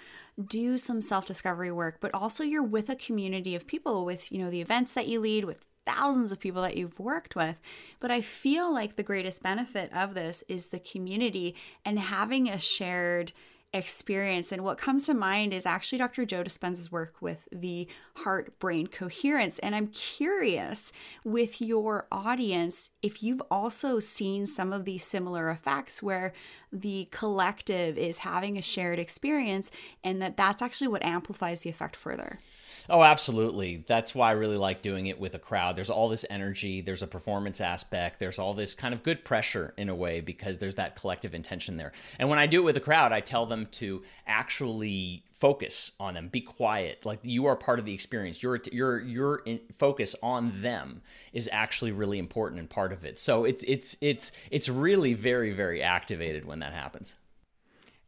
do 0.45 0.77
some 0.77 1.01
self-discovery 1.01 1.71
work, 1.71 1.99
but 2.01 2.13
also 2.13 2.43
you're 2.43 2.65
with 2.65 2.89
a 2.89 2.97
community 2.97 3.55
of 3.55 3.69
people 3.69 4.05
with, 4.05 4.33
you 4.33 4.39
know, 4.39 4.51
the 4.51 4.61
events 4.61 4.93
that 4.95 5.07
you 5.07 5.21
lead 5.21 5.45
with 5.45 5.67
thousands 5.87 6.33
of 6.33 6.41
people 6.41 6.63
that 6.63 6.77
you've 6.77 6.99
worked 6.99 7.37
with. 7.37 7.61
But 8.01 8.11
I 8.11 8.23
feel 8.23 8.75
like 8.75 8.97
the 8.97 9.05
greatest 9.05 9.41
benefit 9.41 9.93
of 9.95 10.15
this 10.15 10.43
is 10.49 10.67
the 10.67 10.81
community 10.81 11.55
and 11.85 12.01
having 12.01 12.49
a 12.49 12.59
shared 12.59 13.33
experience. 13.73 14.53
And 14.53 14.65
what 14.65 14.79
comes 14.79 15.07
to 15.07 15.15
mind 15.15 15.53
is 15.53 15.67
actually 15.67 15.99
Dr. 15.99 16.25
Joe 16.25 16.43
Dispenza's 16.43 16.91
work 16.91 17.15
with 17.21 17.49
the 17.53 17.89
heart 18.17 18.59
brain 18.59 18.87
coherence. 18.87 19.59
And 19.59 19.75
I'm 19.75 19.89
curious 19.89 20.93
with 21.25 21.61
your 21.61 22.07
audience 22.11 22.91
if 23.03 23.23
you've 23.23 23.43
also 23.51 24.01
seen 24.01 24.47
some 24.47 24.73
of 24.73 24.85
these 24.85 25.05
similar 25.05 25.51
effects 25.51 26.03
where 26.03 26.33
the 26.73 27.09
collective 27.11 27.99
is 27.99 28.19
having 28.19 28.57
a 28.57 28.63
shared 28.63 28.99
experience 28.99 29.71
and 30.03 30.21
that 30.23 30.37
that's 30.37 30.63
actually 30.63 30.89
what 30.89 31.05
amplifies 31.05 31.61
the 31.61 31.71
effect 31.71 31.97
further. 31.97 32.39
Oh, 32.89 33.03
absolutely. 33.03 33.85
That's 33.87 34.15
why 34.15 34.29
I 34.31 34.33
really 34.33 34.57
like 34.57 34.83
doing 34.83 35.07
it 35.07 35.19
with 35.19 35.35
a 35.35 35.39
crowd. 35.39 35.77
There's 35.77 35.91
all 35.91 36.09
this 36.09 36.25
energy, 36.31 36.81
there's 36.81 37.03
a 37.03 37.07
performance 37.07 37.61
aspect, 37.61 38.19
there's 38.19 38.39
all 38.39 38.55
this 38.55 38.75
kind 38.75 38.95
of 38.95 39.03
good 39.03 39.25
pressure 39.25 39.75
in 39.77 39.89
a 39.89 39.95
way 39.95 40.21
because 40.21 40.59
there's 40.59 40.77
that 40.77 40.97
collective 40.97 41.35
intention 41.35 41.77
there. 41.77 41.93
And 42.19 42.29
when 42.29 42.39
I 42.39 42.47
do 42.47 42.61
it 42.61 42.65
with 42.65 42.77
a 42.77 42.81
crowd, 42.81 43.13
I 43.13 43.21
tell 43.21 43.47
them 43.47 43.67
to 43.73 44.03
actually 44.27 45.25
focus 45.33 45.93
on 46.01 46.15
them 46.15 46.29
be 46.29 46.41
quiet 46.41 47.05
like 47.05 47.19
you 47.23 47.45
are 47.45 47.57
part 47.57 47.79
of 47.79 47.85
the 47.85 47.93
experience 47.93 48.43
your 48.43 48.59
your 48.73 49.01
your 49.01 49.43
focus 49.79 50.17
on 50.23 50.63
them 50.63 51.03
is 51.35 51.47
actually 51.53 51.93
really 51.93 52.19
important 52.19 52.59
and 52.59 52.71
part 52.71 52.91
of 52.91 53.05
it 53.05 53.19
so 53.19 53.45
it's 53.45 53.63
it's 53.69 53.99
it's 54.01 54.33
it's 54.51 54.67
really 54.67 55.13
very 55.13 55.53
very 55.53 55.83
activated 55.83 56.47
when 56.47 56.61
that 56.61 56.73
happens 56.73 57.17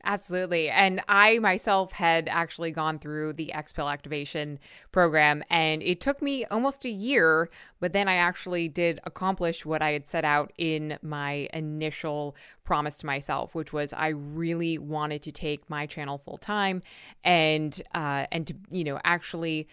Absolutely. 0.08 0.70
And 0.70 1.02
I 1.06 1.38
myself 1.38 1.92
had 1.92 2.28
actually 2.30 2.70
gone 2.70 2.98
through 2.98 3.34
the 3.34 3.52
X 3.52 3.74
Pill 3.74 3.90
activation 3.90 4.58
program, 4.90 5.44
and 5.50 5.82
it 5.82 6.00
took 6.00 6.22
me 6.22 6.46
almost 6.46 6.86
a 6.86 6.88
year, 6.88 7.50
but 7.78 7.92
then 7.92 8.08
I 8.08 8.14
actually 8.14 8.68
did 8.68 9.00
accomplish 9.04 9.66
what 9.66 9.82
I 9.82 9.90
had 9.90 10.08
set 10.08 10.24
out 10.24 10.50
in 10.56 10.98
my 11.02 11.46
initial 11.52 12.34
promise 12.64 12.96
to 12.98 13.06
myself, 13.06 13.54
which 13.54 13.74
was 13.74 13.92
I 13.92 14.08
really 14.08 14.78
wanted 14.78 15.20
to 15.24 15.30
take 15.30 15.68
my 15.68 15.84
channel 15.84 16.16
full 16.16 16.38
time 16.38 16.82
and 17.22 17.78
uh, 17.94 18.24
and 18.32 18.46
to 18.46 18.54
you 18.70 18.84
know 18.84 18.98
actually 19.04 19.68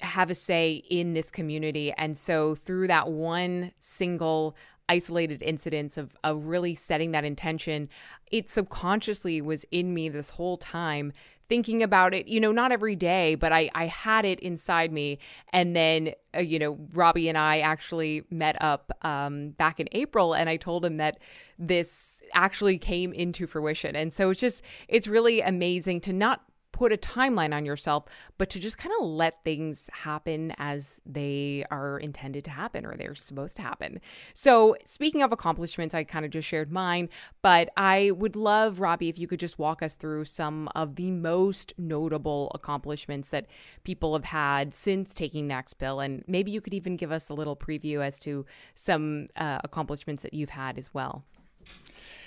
have 0.00 0.30
a 0.30 0.34
say 0.34 0.84
in 0.90 1.14
this 1.14 1.30
community. 1.30 1.92
And 1.98 2.16
so 2.16 2.54
through 2.54 2.86
that 2.86 3.08
one 3.08 3.72
single 3.80 4.54
isolated 4.88 5.42
incidents 5.42 5.96
of, 5.96 6.16
of 6.24 6.46
really 6.46 6.74
setting 6.74 7.12
that 7.12 7.24
intention, 7.24 7.88
it 8.30 8.48
subconsciously 8.48 9.40
was 9.40 9.64
in 9.70 9.94
me 9.94 10.08
this 10.08 10.30
whole 10.30 10.56
time 10.56 11.12
thinking 11.48 11.82
about 11.82 12.14
it, 12.14 12.26
you 12.28 12.40
know, 12.40 12.50
not 12.50 12.72
every 12.72 12.96
day, 12.96 13.34
but 13.34 13.52
I, 13.52 13.68
I 13.74 13.86
had 13.86 14.24
it 14.24 14.40
inside 14.40 14.90
me. 14.90 15.18
And 15.52 15.76
then, 15.76 16.12
uh, 16.34 16.40
you 16.40 16.58
know, 16.58 16.78
Robbie 16.94 17.28
and 17.28 17.36
I 17.36 17.60
actually 17.60 18.22
met 18.30 18.56
up 18.62 18.90
um, 19.02 19.50
back 19.50 19.78
in 19.78 19.86
April, 19.92 20.32
and 20.32 20.48
I 20.48 20.56
told 20.56 20.82
him 20.82 20.96
that 20.96 21.18
this 21.58 22.16
actually 22.32 22.78
came 22.78 23.12
into 23.12 23.46
fruition. 23.46 23.94
And 23.94 24.14
so 24.14 24.30
it's 24.30 24.40
just, 24.40 24.62
it's 24.88 25.06
really 25.06 25.42
amazing 25.42 26.00
to 26.02 26.12
not 26.14 26.42
put 26.82 26.92
a 26.92 26.96
timeline 26.96 27.54
on 27.54 27.64
yourself, 27.64 28.04
but 28.38 28.50
to 28.50 28.58
just 28.58 28.76
kind 28.76 28.92
of 28.98 29.06
let 29.06 29.44
things 29.44 29.88
happen 29.92 30.52
as 30.58 31.00
they 31.06 31.64
are 31.70 31.96
intended 31.96 32.42
to 32.42 32.50
happen 32.50 32.84
or 32.84 32.96
they're 32.96 33.14
supposed 33.14 33.54
to 33.54 33.62
happen. 33.62 34.00
So, 34.34 34.74
speaking 34.84 35.22
of 35.22 35.30
accomplishments, 35.30 35.94
I 35.94 36.02
kind 36.02 36.24
of 36.24 36.32
just 36.32 36.48
shared 36.48 36.72
mine, 36.72 37.08
but 37.40 37.68
I 37.76 38.10
would 38.10 38.34
love, 38.34 38.80
Robbie, 38.80 39.08
if 39.08 39.16
you 39.16 39.28
could 39.28 39.38
just 39.38 39.60
walk 39.60 39.80
us 39.80 39.94
through 39.94 40.24
some 40.24 40.68
of 40.74 40.96
the 40.96 41.12
most 41.12 41.72
notable 41.78 42.50
accomplishments 42.52 43.28
that 43.28 43.46
people 43.84 44.14
have 44.14 44.24
had 44.24 44.74
since 44.74 45.14
taking 45.14 45.52
X 45.52 45.74
Pill. 45.74 46.00
And 46.00 46.24
maybe 46.26 46.50
you 46.50 46.60
could 46.60 46.74
even 46.74 46.96
give 46.96 47.12
us 47.12 47.28
a 47.28 47.34
little 47.34 47.54
preview 47.54 48.04
as 48.04 48.18
to 48.20 48.44
some 48.74 49.28
uh, 49.36 49.60
accomplishments 49.62 50.24
that 50.24 50.34
you've 50.34 50.50
had 50.50 50.78
as 50.78 50.92
well. 50.92 51.22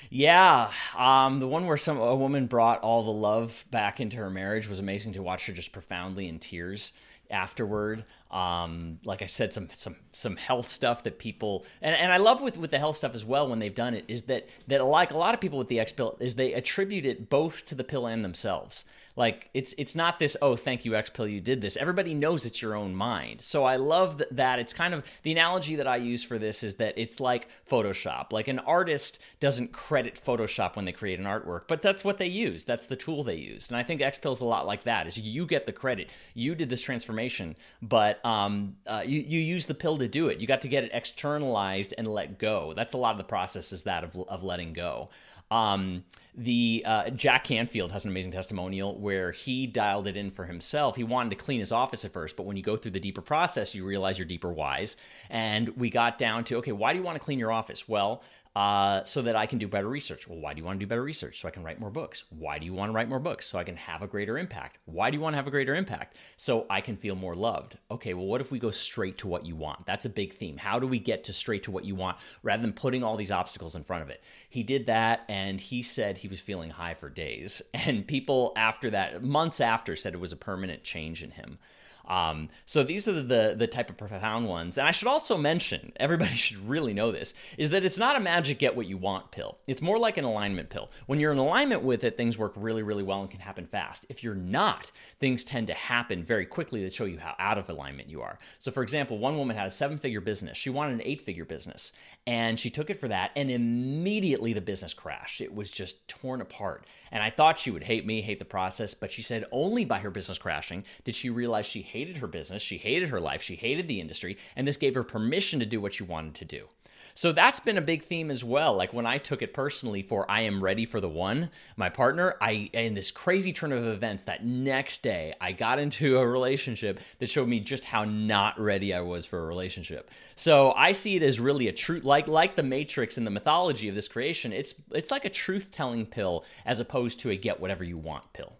Yeah, 0.10 0.72
um, 0.98 1.40
the 1.40 1.48
one 1.48 1.66
where 1.66 1.78
some 1.78 1.98
a 1.98 2.16
woman 2.16 2.46
brought 2.46 2.82
all 2.82 3.04
the 3.04 3.12
love 3.12 3.66
back 3.72 4.00
into 4.00 4.18
her 4.18 4.30
marriage 4.30 4.68
was 4.68 4.80
amazing 4.80 5.14
to 5.14 5.24
watch 5.24 5.48
her 5.48 5.54
just 5.54 5.72
profoundly 5.72 6.28
in 6.28 6.40
tears 6.40 6.94
afterward. 7.30 8.06
Um, 8.36 9.00
like 9.06 9.22
I 9.22 9.28
said, 9.28 9.54
some 9.54 9.70
some 9.72 9.96
some 10.12 10.36
health 10.36 10.68
stuff 10.68 11.04
that 11.04 11.20
people 11.20 11.66
and, 11.82 11.96
and 11.96 12.12
I 12.12 12.18
love 12.18 12.42
with 12.42 12.58
with 12.58 12.70
the 12.70 12.80
health 12.80 12.98
stuff 12.98 13.16
as 13.16 13.24
well 13.24 13.48
when 13.48 13.60
they've 13.60 13.74
done 13.74 13.94
it 13.94 14.04
is 14.10 14.24
that 14.24 14.50
that 14.68 14.84
like 14.84 15.12
a 15.12 15.18
lot 15.18 15.34
of 15.34 15.40
people 15.40 15.58
with 15.58 15.70
the 15.70 15.80
X 15.80 15.94
pill 15.94 16.18
is 16.20 16.36
they 16.36 16.52
attribute 16.52 17.06
it 17.06 17.30
both 17.30 17.66
to 17.68 17.76
the 17.76 17.86
pill 17.86 18.08
and 18.08 18.26
themselves. 18.26 18.84
Like 19.16 19.50
it's 19.54 19.74
it's 19.78 19.96
not 19.96 20.20
this 20.20 20.36
oh 20.42 20.58
thank 20.58 20.84
you 20.84 20.98
X 20.98 21.10
pill 21.10 21.30
you 21.30 21.40
did 21.40 21.62
this. 21.62 21.78
Everybody 21.78 22.14
knows 22.14 22.46
it's 22.46 22.62
your 22.62 22.76
own 22.76 22.94
mind. 22.94 23.40
So 23.40 23.64
I 23.64 23.78
love 23.78 24.22
that 24.32 24.60
it's 24.60 24.74
kind 24.74 24.94
of 24.94 25.06
the 25.24 25.32
analogy 25.32 25.78
that 25.78 25.88
I 25.88 25.96
use 25.96 26.22
for 26.22 26.38
this 26.38 26.62
is 26.62 26.76
that 26.76 26.96
it's 26.98 27.22
like 27.22 27.48
Photoshop. 27.70 28.34
Like 28.34 28.50
an 28.50 28.60
artist 28.60 29.20
doesn't 29.40 29.72
credit 29.72 30.22
Photoshop 30.22 30.76
when 30.76 30.84
they 30.84 30.92
create 30.92 31.20
an 31.20 31.26
artwork, 31.26 31.70
but 31.70 31.82
that's 31.82 32.04
what 32.04 32.18
they 32.18 32.28
use. 32.28 32.66
That's 32.66 32.88
the 32.88 32.98
tool 32.98 33.24
they 33.24 33.36
use. 33.38 33.70
And 33.70 33.78
I 33.78 33.84
think 33.84 34.02
X 34.02 34.18
pill 34.18 34.34
is 34.34 34.42
a 34.42 34.46
lot 34.46 34.68
like 34.68 34.84
that. 34.84 35.08
Is 35.08 35.18
you 35.18 35.46
get 35.46 35.66
the 35.66 35.72
credit. 35.72 36.10
You 36.34 36.54
did 36.54 36.70
this 36.70 36.82
transformation, 36.82 37.56
but 37.82 38.20
um, 38.26 38.76
uh, 38.88 39.04
you 39.06 39.22
you 39.22 39.40
use 39.40 39.68
the 39.68 39.76
pill 39.76 40.00
to 40.00 40.08
do 40.08 40.30
it. 40.30 40.40
You 40.40 40.48
got 40.48 40.64
to 40.64 40.68
get 40.68 40.84
it 40.84 40.90
externalized 40.94 41.94
and 41.96 42.08
let 42.08 42.40
go. 42.40 42.74
That's 42.76 42.94
a 42.94 42.98
lot 42.98 43.12
of 43.12 43.20
the 43.20 43.24
process 43.24 43.72
is 43.72 43.84
that 43.84 44.04
of 44.04 44.18
of 44.28 44.44
letting 44.44 44.74
go. 44.74 45.10
Um, 45.52 46.04
the 46.38 46.84
uh, 46.86 47.10
Jack 47.12 47.46
Canfield 47.46 47.92
has 47.92 48.06
an 48.06 48.12
amazing 48.12 48.32
testimonial 48.32 48.98
where 48.98 49.32
he 49.32 49.68
dialed 49.68 50.08
it 50.08 50.18
in 50.18 50.32
for 50.32 50.46
himself. 50.46 50.96
He 50.96 51.04
wanted 51.04 51.30
to 51.30 51.36
clean 51.36 51.60
his 51.60 51.72
office 51.72 52.04
at 52.04 52.12
first, 52.12 52.36
but 52.36 52.46
when 52.46 52.58
you 52.58 52.64
go 52.64 52.76
through 52.76 52.92
the 52.92 53.00
deeper 53.00 53.22
process, 53.22 53.74
you 53.74 53.86
realize 53.86 54.20
your 54.20 54.28
deeper 54.28 54.52
whys. 54.52 54.98
And 55.30 55.70
we 55.78 55.90
got 55.90 56.18
down 56.18 56.44
to 56.46 56.58
okay, 56.58 56.72
why 56.72 56.94
do 56.94 57.00
you 57.00 57.06
want 57.06 57.16
to 57.16 57.24
clean 57.24 57.40
your 57.40 57.52
office? 57.52 57.88
Well, 57.88 58.22
uh, 58.56 59.04
so 59.04 59.22
that 59.22 59.36
I 59.36 59.46
can 59.46 59.60
do 59.60 59.68
better 59.68 59.90
research. 59.90 60.28
Well, 60.30 60.40
why 60.40 60.54
do 60.54 60.60
you 60.60 60.66
want 60.66 60.80
to 60.80 60.86
do 60.86 60.88
better 60.88 61.04
research? 61.04 61.42
So 61.42 61.48
I 61.48 61.52
can 61.52 61.64
write 61.64 61.80
more 61.80 61.90
books. 61.90 62.24
Why 62.30 62.58
do 62.58 62.66
you 62.66 62.74
want 62.74 62.90
to 62.90 62.94
write 62.94 63.10
more 63.10 63.20
books? 63.20 63.46
So 63.46 63.60
I 63.60 63.66
can 63.66 63.76
have 63.76 64.02
a 64.02 64.08
greater 64.08 64.38
impact. 64.38 64.78
Why 64.86 65.12
do 65.12 65.18
you 65.18 65.22
want 65.22 65.34
to 65.34 65.38
have 65.38 65.48
a 65.48 65.52
greater 65.52 65.76
impact? 65.76 66.16
So 66.38 66.66
I 66.70 66.80
can 66.80 66.96
feel 66.96 67.16
more 67.16 67.36
loved. 67.36 67.78
Okay, 67.92 68.14
well, 68.14 68.26
what 68.26 68.40
if 68.40 68.52
we 68.52 68.60
go 68.60 68.72
straight 68.72 69.18
to 69.20 69.28
what 69.28 69.46
you 69.46 69.58
want? 69.58 69.86
That's 69.86 70.06
a 70.06 70.10
big 70.10 70.34
theme. 70.34 70.56
How 70.56 70.80
do 70.80 70.88
we 70.88 71.00
get 71.00 71.26
to 71.26 71.34
straight 71.34 71.64
to 71.64 71.72
what 71.72 71.84
you 71.84 71.96
want 71.96 72.18
rather 72.44 72.62
than 72.62 72.72
putting 72.72 73.04
all 73.04 73.18
these 73.18 73.32
obstacles 73.32 73.76
in 73.76 73.84
front 73.84 74.04
of 74.04 74.10
it? 74.10 74.24
He 74.50 74.64
did 74.64 74.86
that 74.86 75.26
and 75.28 75.60
he 75.60 75.82
said 75.82 76.18
he 76.26 76.28
was 76.28 76.40
feeling 76.40 76.72
high 76.72 76.96
for 76.96 77.08
days. 77.08 77.62
And 77.86 78.08
people 78.08 78.52
after 78.58 78.90
that, 78.90 79.24
months 79.24 79.62
after, 79.62 79.96
said 79.96 80.16
it 80.16 80.20
was 80.20 80.32
a 80.32 80.38
permanent 80.38 80.84
change 80.84 81.22
in 81.22 81.30
him. 81.30 81.60
Um, 82.08 82.50
so 82.66 82.84
these 82.84 83.08
are 83.08 83.22
the 83.22 83.56
the 83.58 83.68
type 83.68 83.90
of 83.90 83.98
profound 83.98 84.48
ones. 84.48 84.78
And 84.78 84.88
I 84.88 84.92
should 84.92 85.08
also 85.08 85.38
mention, 85.38 85.92
everybody 85.98 86.32
should 86.36 86.68
really 86.68 86.94
know 86.94 87.12
this, 87.12 87.34
is 87.58 87.72
that 87.72 87.86
it's 87.86 87.98
not 87.98 88.16
a 88.16 88.20
magic 88.20 88.60
get 88.60 88.76
what 88.76 88.88
you 88.88 88.98
want 88.98 89.32
pill. 89.32 89.58
It's 89.68 89.82
more 89.82 89.98
like 89.98 90.18
an 90.18 90.26
alignment 90.26 90.70
pill. 90.70 90.92
When 91.08 91.20
you're 91.20 91.32
in 91.32 91.38
alignment 91.38 91.84
with 91.84 92.04
it, 92.04 92.18
things 92.18 92.38
work 92.38 92.54
really, 92.56 92.84
really 92.84 93.04
well 93.04 93.22
and 93.22 93.30
can 93.30 93.40
happen 93.40 93.66
fast. 93.66 94.06
If 94.10 94.24
you're 94.24 94.36
not, 94.36 94.92
things 95.20 95.44
tend 95.44 95.68
to 95.68 95.74
happen 95.74 96.24
very 96.24 96.46
quickly 96.46 96.84
that 96.84 96.94
show 96.94 97.06
you 97.06 97.20
how 97.20 97.36
out 97.40 97.58
of 97.58 97.70
alignment 97.70 98.10
you 98.10 98.22
are. 98.22 98.38
So 98.60 98.72
for 98.72 98.84
example, 98.84 99.18
one 99.18 99.38
woman 99.38 99.56
had 99.56 99.68
a 99.68 99.72
seven 99.72 99.98
figure 99.98 100.22
business. 100.22 100.58
She 100.58 100.70
wanted 100.70 100.94
an 100.94 101.02
eight 101.04 101.22
figure 101.22 101.46
business. 101.46 101.92
And 102.28 102.60
she 102.60 102.70
took 102.70 102.90
it 102.90 103.00
for 103.00 103.08
that, 103.08 103.32
and 103.36 103.52
immediately 103.52 104.54
the 104.54 104.62
business 104.62 104.94
crashed. 104.94 105.42
It 105.42 105.54
was 105.54 105.70
just 105.70 106.08
torn 106.08 106.42
apart. 106.42 106.86
And 107.12 107.24
I 107.24 107.30
thought 107.30 107.60
she 107.60 107.72
would 107.72 107.84
hate 107.84 108.06
me, 108.06 108.22
hate 108.22 108.40
the 108.40 108.46
process, 108.46 108.94
but 108.94 109.12
she 109.12 109.22
said 109.22 109.46
only 109.52 109.86
by 109.86 110.00
her 110.00 110.10
business 110.10 110.38
crashing 110.38 110.84
did 111.04 111.16
she 111.16 111.30
realize 111.30 111.66
she 111.66 111.82
hated 111.96 112.18
her 112.18 112.28
business, 112.28 112.62
she 112.62 112.78
hated 112.78 113.10
her 113.10 113.22
life, 113.22 113.42
she 113.42 113.56
hated 113.56 113.88
the 113.88 114.02
industry, 114.02 114.38
and 114.56 114.68
this 114.68 114.76
gave 114.78 114.96
her 114.96 115.04
permission 115.04 115.62
to 115.62 115.66
do 115.66 115.80
what 115.80 115.94
she 115.94 116.04
wanted 116.04 116.36
to 116.36 116.46
do. 116.46 116.68
So 117.14 117.32
that's 117.32 117.62
been 117.62 117.78
a 117.78 117.82
big 117.82 118.04
theme 118.04 118.30
as 118.30 118.44
well. 118.44 118.76
Like 118.76 118.92
when 118.92 119.06
I 119.06 119.20
took 119.20 119.42
it 119.42 119.54
personally 119.54 120.02
for 120.02 120.30
I 120.30 120.42
am 120.42 120.62
ready 120.62 120.86
for 120.86 121.00
the 121.00 121.08
one, 121.08 121.50
my 121.78 121.88
partner, 121.88 122.36
I 122.42 122.70
in 122.74 122.94
this 122.94 123.10
crazy 123.12 123.54
turn 123.54 123.72
of 123.72 123.86
events 123.86 124.26
that 124.26 124.46
next 124.46 125.02
day 125.02 125.34
I 125.40 125.54
got 125.54 125.80
into 125.80 126.18
a 126.18 126.28
relationship 126.28 127.00
that 127.20 127.30
showed 127.30 127.48
me 127.48 127.62
just 127.62 127.86
how 127.86 128.04
not 128.04 128.60
ready 128.60 128.94
I 128.94 129.00
was 129.00 129.26
for 129.26 129.40
a 129.40 129.46
relationship. 129.46 130.12
So 130.36 130.74
I 130.74 130.92
see 130.92 131.16
it 131.16 131.24
as 131.24 131.40
really 131.40 131.70
a 131.70 131.74
truth 131.74 132.04
like 132.04 132.28
like 132.28 132.58
the 132.58 132.64
matrix 132.64 133.18
and 133.18 133.26
the 133.26 133.32
mythology 133.32 133.88
of 133.88 133.96
this 133.96 134.10
creation. 134.10 134.52
It's 134.52 134.76
it's 134.92 135.12
like 135.12 135.24
a 135.24 135.30
truth-telling 135.30 136.08
pill 136.08 136.44
as 136.66 136.82
opposed 136.82 137.22
to 137.22 137.30
a 137.30 137.38
get 137.38 137.62
whatever 137.62 137.86
you 137.86 137.98
want 137.98 138.34
pill. 138.34 138.58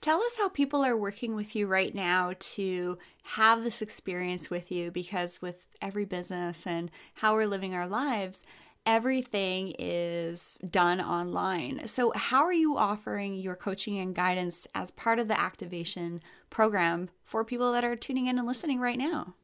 Tell 0.00 0.22
us 0.22 0.36
how 0.36 0.48
people 0.48 0.84
are 0.84 0.96
working 0.96 1.34
with 1.34 1.56
you 1.56 1.66
right 1.66 1.94
now 1.94 2.34
to 2.38 2.98
have 3.22 3.64
this 3.64 3.82
experience 3.82 4.50
with 4.50 4.70
you 4.70 4.90
because 4.90 5.42
with 5.42 5.64
every 5.82 6.04
business 6.04 6.66
and 6.66 6.90
how 7.14 7.34
we're 7.34 7.46
living 7.46 7.74
our 7.74 7.88
lives, 7.88 8.44
everything 8.84 9.74
is 9.78 10.56
done 10.70 11.00
online. 11.00 11.86
So, 11.88 12.12
how 12.14 12.44
are 12.44 12.52
you 12.52 12.76
offering 12.76 13.34
your 13.34 13.56
coaching 13.56 13.98
and 13.98 14.14
guidance 14.14 14.66
as 14.74 14.92
part 14.92 15.18
of 15.18 15.28
the 15.28 15.38
activation 15.38 16.22
program 16.50 17.10
for 17.24 17.44
people 17.44 17.72
that 17.72 17.84
are 17.84 17.96
tuning 17.96 18.26
in 18.26 18.38
and 18.38 18.46
listening 18.46 18.78
right 18.78 18.98
now? 18.98 19.34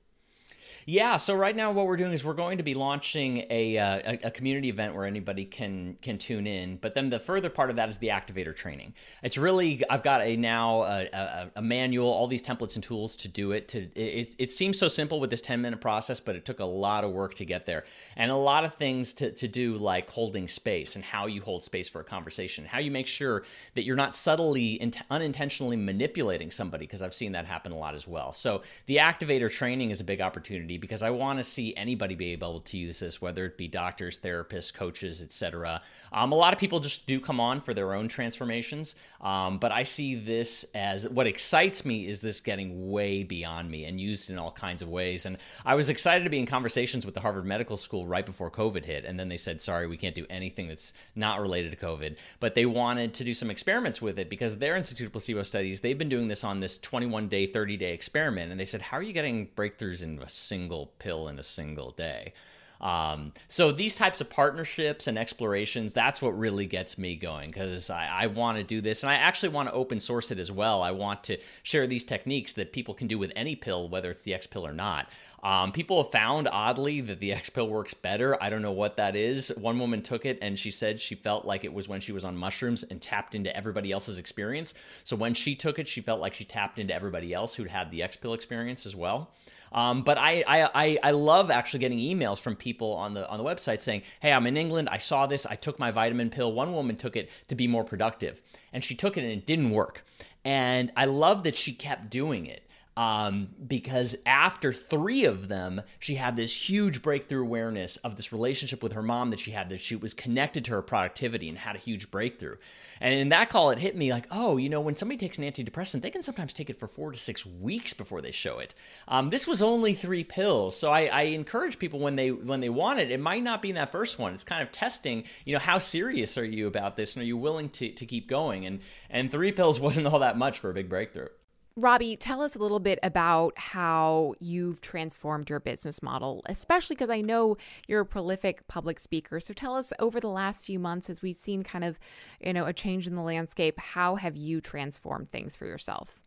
Yeah, 0.87 1.17
so 1.17 1.35
right 1.35 1.55
now 1.55 1.71
what 1.71 1.87
we're 1.87 1.97
doing 1.97 2.13
is 2.13 2.25
we're 2.25 2.35
going 2.35 2.59
to 2.59 2.65
be 2.65 2.75
launching 2.75 3.47
a, 3.51 3.79
uh, 3.79 4.17
a, 4.25 4.31
community 4.31 4.69
event 4.69 4.95
where 4.95 5.05
anybody 5.05 5.45
can 5.45 5.97
can 6.03 6.19
tune 6.19 6.47
in. 6.47 6.77
But 6.77 6.95
then 6.95 7.11
the 7.11 7.21
further 7.21 7.51
part 7.51 7.71
of 7.71 7.77
that 7.77 7.89
is 7.89 7.99
the 7.99 8.09
activator 8.09 8.55
training. 8.55 8.95
It's 9.23 9.39
really 9.39 9.83
I've 9.89 10.03
got 10.03 10.23
a 10.23 10.37
now 10.37 10.83
a, 10.83 11.09
a, 11.13 11.51
a 11.57 11.63
manual, 11.63 12.09
all 12.09 12.27
these 12.27 12.43
templates 12.43 12.75
and 12.75 12.83
tools 12.83 13.15
to 13.17 13.29
do 13.29 13.53
it. 13.53 13.69
To 13.69 13.89
it, 13.95 14.35
it 14.39 14.53
seems 14.53 14.79
so 14.79 14.89
simple 14.89 15.21
with 15.21 15.31
this 15.31 15.41
ten 15.41 15.61
minute 15.61 15.81
process, 15.81 16.19
but 16.19 16.35
it 16.35 16.45
took 16.45 16.59
a 16.59 16.65
lot 16.65 17.05
of 17.05 17.13
work 17.13 17.35
to 17.35 17.45
get 17.45 17.65
there, 17.67 17.85
and 18.17 18.31
a 18.31 18.37
lot 18.37 18.65
of 18.65 18.75
things 18.75 19.13
to 19.15 19.31
to 19.31 19.47
do 19.47 19.77
like 19.77 20.11
holding 20.11 20.49
space 20.49 20.97
and 20.97 21.05
how 21.05 21.27
you 21.27 21.43
hold 21.43 21.63
space 21.63 21.89
for 21.89 22.01
a 22.01 22.05
conversation, 22.05 22.65
how 22.65 22.79
you 22.79 22.91
make 22.91 23.07
sure 23.07 23.45
that 23.75 23.85
you're 23.85 23.97
not 23.97 24.17
subtly 24.17 24.81
unintentionally 25.11 25.77
manipulating 25.77 26.51
somebody 26.51 26.87
because 26.87 27.03
I've 27.03 27.15
seen 27.15 27.33
that 27.33 27.47
happen 27.47 27.71
a 27.71 27.77
lot 27.77 27.95
as 27.95 28.09
well. 28.09 28.33
So 28.33 28.63
the 28.87 28.97
activator 28.97 29.51
training 29.51 29.91
is 29.91 30.01
a 30.01 30.05
big 30.05 30.21
opportunity 30.21 30.72
community 30.73 30.79
because 30.79 31.03
I 31.03 31.11
want 31.11 31.39
to 31.39 31.45
see 31.45 31.75
anybody 31.77 32.15
be 32.15 32.33
able 32.33 32.61
to 32.61 32.77
use 32.77 33.01
this, 33.01 33.21
whether 33.21 33.47
it 33.47 33.57
be 33.57 33.69
doctors, 33.69 34.19
therapists, 34.19 34.73
coaches, 34.73 35.23
etc. 35.23 35.81
Um, 36.13 36.33
a 36.33 36.35
lot 36.35 36.53
of 36.53 36.59
people 36.59 36.81
just 36.81 37.07
do 37.07 37.21
come 37.21 37.41
on 37.41 37.61
for 37.61 37.75
their 37.75 37.95
own 37.95 38.09
transformations, 38.09 38.95
um, 39.21 39.59
but 39.59 39.73
I 39.73 39.85
see 39.85 40.15
this 40.15 40.65
as 40.75 41.09
what 41.09 41.27
excites 41.27 41.85
me 41.85 42.07
is 42.07 42.21
this 42.21 42.41
getting 42.41 42.91
way 42.91 43.25
beyond 43.25 43.71
me 43.71 43.85
and 43.85 44.01
used 44.01 44.31
in 44.31 44.39
all 44.39 44.53
kinds 44.53 44.83
of 44.83 44.89
ways. 44.89 45.27
And 45.27 45.37
I 45.65 45.75
was 45.75 45.89
excited 45.89 46.25
to 46.25 46.31
be 46.31 46.39
in 46.39 46.47
conversations 46.47 47.05
with 47.05 47.15
the 47.15 47.21
Harvard 47.21 47.45
Medical 47.45 47.77
School 47.77 48.07
right 48.07 48.27
before 48.27 48.51
COVID 48.51 48.85
hit, 48.85 49.05
and 49.05 49.19
then 49.19 49.29
they 49.29 49.39
said, 49.39 49.61
"Sorry, 49.61 49.87
we 49.87 49.97
can't 49.97 50.15
do 50.15 50.27
anything 50.31 50.69
that's 50.69 50.93
not 51.15 51.41
related 51.41 51.71
to 51.73 51.87
COVID." 51.87 52.17
But 52.41 52.55
they 52.55 52.67
wanted 52.67 53.15
to 53.15 53.25
do 53.25 53.35
some 53.35 53.51
experiments 53.51 54.01
with 54.03 54.19
it 54.19 54.29
because 54.29 54.57
their 54.57 54.77
Institute 54.77 55.07
of 55.07 55.13
Placebo 55.13 55.43
Studies 55.43 55.81
they've 55.81 55.99
been 55.99 56.09
doing 56.09 56.29
this 56.29 56.45
on 56.45 56.61
this 56.61 56.79
21 56.79 57.29
day, 57.29 57.47
30 57.47 57.77
day 57.77 57.93
experiment, 57.93 58.51
and 58.51 58.59
they 58.59 58.65
said, 58.65 58.83
"How 58.83 58.97
are 58.97 59.03
you 59.03 59.13
getting 59.13 59.49
breakthroughs 59.57 60.03
in 60.03 60.23
a 60.23 60.29
single 60.29 60.62
single 60.63 60.93
pill 60.99 61.27
in 61.29 61.39
a 61.41 61.43
single 61.43 61.91
day. 61.91 62.33
Um, 62.81 63.33
so 63.47 63.71
these 63.71 63.95
types 63.95 64.21
of 64.21 64.29
partnerships 64.29 65.07
and 65.07 65.17
explorations, 65.17 65.95
that's 65.95 66.21
what 66.21 66.37
really 66.37 66.67
gets 66.67 66.99
me 66.99 67.15
going 67.15 67.51
because 67.51 67.91
I, 67.91 68.07
I 68.07 68.27
want 68.27 68.59
to 68.59 68.65
do 68.65 68.81
this 68.81 69.05
and 69.05 69.11
I 69.11 69.15
actually 69.15 69.51
want 69.51 69.69
to 69.69 69.75
open 69.75 70.01
source 70.01 70.33
it 70.33 70.41
as 70.41 70.51
well. 70.51 70.83
I 70.83 70.91
want 70.91 71.23
to 71.25 71.39
share 71.63 71.87
these 71.87 72.03
techniques 72.03 72.55
that 72.55 72.73
people 72.73 72.93
can 72.93 73.07
do 73.07 73.19
with 73.19 73.31
any 73.37 73.55
pill, 73.55 73.89
whether 73.89 74.11
it's 74.11 74.23
the 74.23 74.35
X 74.35 74.49
pill 74.49 74.67
or 74.67 74.73
not. 74.73 75.09
Um, 75.45 75.71
people 75.71 76.03
have 76.03 76.11
found 76.11 76.49
oddly 76.51 77.01
that 77.03 77.21
the 77.21 77.33
X 77.33 77.51
pill 77.51 77.69
works 77.69 77.95
better. 77.95 78.41
I 78.43 78.51
don't 78.51 78.63
know 78.63 78.73
what 78.73 78.97
that 78.97 79.15
is. 79.15 79.53
One 79.57 79.79
woman 79.79 80.03
took 80.03 80.27
it 80.27 80.41
and 80.43 80.59
she 80.59 80.73
said 80.73 80.99
she 80.99 81.15
felt 81.15 81.45
like 81.45 81.63
it 81.63 81.73
was 81.73 81.87
when 81.87 82.01
she 82.01 82.11
was 82.11 82.25
on 82.25 82.37
mushrooms 82.37 82.83
and 82.83 83.01
tapped 83.01 83.37
into 83.37 83.57
everybody 83.57 83.93
else's 83.93 84.19
experience. 84.19 84.75
So 85.05 85.15
when 85.15 85.35
she 85.35 85.55
took 85.55 85.79
it, 85.79 85.87
she 85.87 86.01
felt 86.01 86.21
like 86.21 86.35
she 86.35 86.45
tapped 86.45 86.81
into 86.81 86.93
everybody 86.93 87.33
else 87.33 87.55
who'd 87.55 87.69
had 87.69 87.93
the 87.93 88.03
X 88.03 88.17
pill 88.17 88.35
experience 88.35 88.87
as 88.87 88.97
well. 88.97 89.31
Um, 89.73 90.03
but 90.03 90.19
I, 90.19 90.45
I, 90.47 90.99
I 91.03 91.11
love 91.13 91.51
actually 91.51 91.81
getting 91.81 91.99
emails 91.99 92.41
from 92.41 92.57
people 92.57 92.93
on 92.93 93.15
the 93.15 93.29
on 93.29 93.39
the 93.39 93.45
website 93.45 93.81
saying, 93.81 94.03
"Hey, 94.21 94.33
I'm 94.33 94.47
in 94.47 94.57
England. 94.57 94.89
I 94.91 94.99
saw 94.99 95.27
this. 95.27 95.47
I 95.47 95.57
took 95.57 95.79
my 95.79 95.91
vitamin 95.91 96.31
pill. 96.31 96.53
One 96.53 96.73
woman 96.73 96.97
took 96.97 97.17
it 97.17 97.31
to 97.49 97.55
be 97.55 97.67
more 97.67 97.85
productive, 97.85 98.43
and 98.73 98.85
she 98.85 98.95
took 98.95 99.17
it 99.17 99.23
and 99.23 99.33
it 99.33 99.47
didn't 99.47 99.71
work. 99.71 100.05
And 100.45 100.93
I 100.97 101.05
love 101.05 101.45
that 101.45 101.57
she 101.57 101.73
kept 101.73 102.11
doing 102.11 102.47
it 102.47 102.67
um, 102.97 103.49
because 103.67 104.17
after 104.27 104.73
three 104.73 105.25
of 105.25 105.49
them, 105.49 105.81
she 105.99 106.17
had 106.17 106.37
this 106.37 106.69
huge 106.69 107.01
breakthrough 107.01 107.43
awareness 107.43 107.97
of 107.99 108.17
this 108.17 108.33
relationship 108.33 108.83
with 108.83 108.93
her 108.93 109.03
mom 109.03 109.31
that 109.31 109.41
she 109.41 109.53
had, 109.53 109.71
that 109.71 109.81
she 109.81 109.97
was 109.97 110.13
connected 110.13 110.65
to 110.67 110.73
her 110.73 110.83
productivity 110.83 111.49
and 111.49 111.57
had 111.57 111.75
a 111.75 111.79
huge 111.79 112.11
breakthrough. 112.11 112.57
And 113.01 113.15
in 113.15 113.31
that 113.31 113.49
call, 113.49 113.71
it 113.71 113.79
hit 113.79 113.97
me 113.97 114.13
like, 114.13 114.27
oh, 114.31 114.59
you 114.59 114.69
know, 114.69 114.81
when 114.81 114.95
somebody 114.95 115.17
takes 115.17 115.39
an 115.39 115.45
antidepressant, 115.45 116.03
they 116.03 116.11
can 116.11 116.23
sometimes 116.23 116.53
take 116.53 116.69
it 116.69 116.79
for 116.79 116.87
four 116.87 117.13
to 117.13 117.19
six 117.19 117.47
weeks 117.47 117.95
before 117.95 118.21
they 118.21 118.31
show 118.31 118.59
it. 118.59 118.75
Um, 119.09 119.31
this 119.31 119.47
was 119.47 119.63
only 119.63 119.95
three 119.95 120.25
pills, 120.25 120.79
so 120.79 120.91
I, 120.91 121.07
I 121.07 121.23
encourage 121.23 121.79
people 121.79 121.99
when 121.99 122.17
they 122.17 122.31
when 122.31 122.61
they 122.61 122.69
want 122.69 123.01
it, 123.01 123.11
it 123.11 123.21
might 123.21 123.43
not 123.43 123.63
be 123.63 123.71
in 123.71 123.77
that 123.77 123.91
first 123.93 124.19
one. 124.19 124.35
It's 124.35 124.45
kind 124.45 124.63
of 124.63 124.71
testing, 124.71 125.25
you 125.45 125.55
know, 125.55 125.59
how 125.59 125.79
serious 125.79 126.37
are 126.37 126.45
you 126.45 126.67
about 126.67 126.97
this, 126.97 127.17
and 127.17 127.23
are 127.23 127.27
you 127.27 127.37
willing 127.37 127.71
to 127.71 127.93
to 127.93 128.07
keep 128.07 128.29
going? 128.29 128.67
And 128.67 128.81
and 129.09 129.31
three 129.31 129.53
pills 129.53 129.81
wasn't 129.81 130.07
all 130.07 130.19
that 130.19 130.37
much 130.37 130.59
for 130.59 130.71
a 130.71 130.75
big 130.75 130.89
breakthrough. 130.89 131.29
Robbie, 131.75 132.17
tell 132.17 132.43
us 132.43 132.55
a 132.55 132.59
little 132.59 132.81
bit 132.81 132.99
about 133.03 133.55
how 133.57 134.35
you've 134.41 134.83
transformed 134.83 135.49
your 135.49 135.59
business 135.59 136.03
model, 136.03 136.43
especially 136.47 136.97
because 136.97 137.09
I 137.09 137.23
know 137.23 137.57
you're 137.89 138.03
a 138.03 138.07
prolific 138.07 138.69
public 138.69 139.01
speaker. 139.01 139.41
So 139.41 139.55
tell 139.55 139.75
us 139.75 139.91
over 139.99 140.21
the 140.21 140.29
last 140.29 140.67
few 140.67 140.79
months 140.79 141.09
as 141.09 141.23
we've 141.23 141.39
seen 141.39 141.63
kind 141.63 141.85
of, 141.85 141.99
you 142.45 142.53
know, 142.53 142.67
a 142.67 142.75
change 142.75 143.07
in 143.07 143.17
the 143.17 143.23
landscape, 143.23 143.81
how 143.81 144.17
have 144.17 144.37
you 144.37 144.61
transformed 144.61 145.31
things 145.31 145.57
for 145.57 145.65
yourself? 145.65 146.22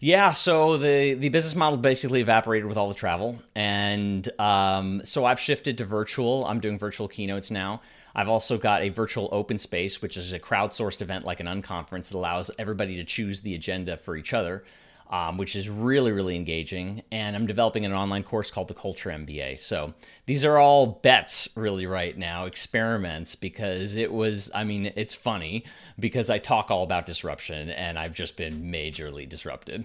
Yeah, 0.00 0.32
so 0.32 0.76
the 0.76 1.14
the 1.14 1.28
business 1.30 1.54
model 1.54 1.78
basically 1.78 2.20
evaporated 2.20 2.66
with 2.66 2.76
all 2.76 2.88
the 2.88 2.94
travel, 2.94 3.38
and 3.54 4.28
um, 4.38 5.00
so 5.04 5.24
I've 5.24 5.40
shifted 5.40 5.78
to 5.78 5.84
virtual. 5.84 6.44
I'm 6.44 6.60
doing 6.60 6.78
virtual 6.78 7.08
keynotes 7.08 7.50
now. 7.50 7.80
I've 8.14 8.28
also 8.28 8.58
got 8.58 8.82
a 8.82 8.90
virtual 8.90 9.28
open 9.32 9.58
space, 9.58 10.02
which 10.02 10.16
is 10.16 10.32
a 10.32 10.38
crowdsourced 10.38 11.00
event 11.00 11.24
like 11.24 11.40
an 11.40 11.46
unconference 11.46 12.08
that 12.10 12.16
allows 12.16 12.50
everybody 12.58 12.96
to 12.96 13.04
choose 13.04 13.40
the 13.40 13.54
agenda 13.54 13.96
for 13.96 14.16
each 14.16 14.34
other 14.34 14.64
um, 15.10 15.36
which 15.36 15.54
is 15.56 15.68
really, 15.68 16.12
really 16.12 16.36
engaging. 16.36 17.02
And 17.12 17.36
I'm 17.36 17.46
developing 17.46 17.84
an 17.84 17.92
online 17.92 18.22
course 18.22 18.50
called 18.50 18.68
the 18.68 18.74
Culture 18.74 19.10
MBA. 19.10 19.58
So 19.58 19.94
these 20.26 20.44
are 20.44 20.58
all 20.58 20.86
bets, 20.86 21.48
really, 21.54 21.86
right 21.86 22.16
now, 22.16 22.46
experiments, 22.46 23.34
because 23.34 23.96
it 23.96 24.12
was, 24.12 24.50
I 24.54 24.64
mean, 24.64 24.92
it's 24.96 25.14
funny 25.14 25.64
because 25.98 26.30
I 26.30 26.38
talk 26.38 26.70
all 26.70 26.82
about 26.82 27.06
disruption 27.06 27.70
and 27.70 27.98
I've 27.98 28.14
just 28.14 28.36
been 28.36 28.64
majorly 28.64 29.28
disrupted. 29.28 29.84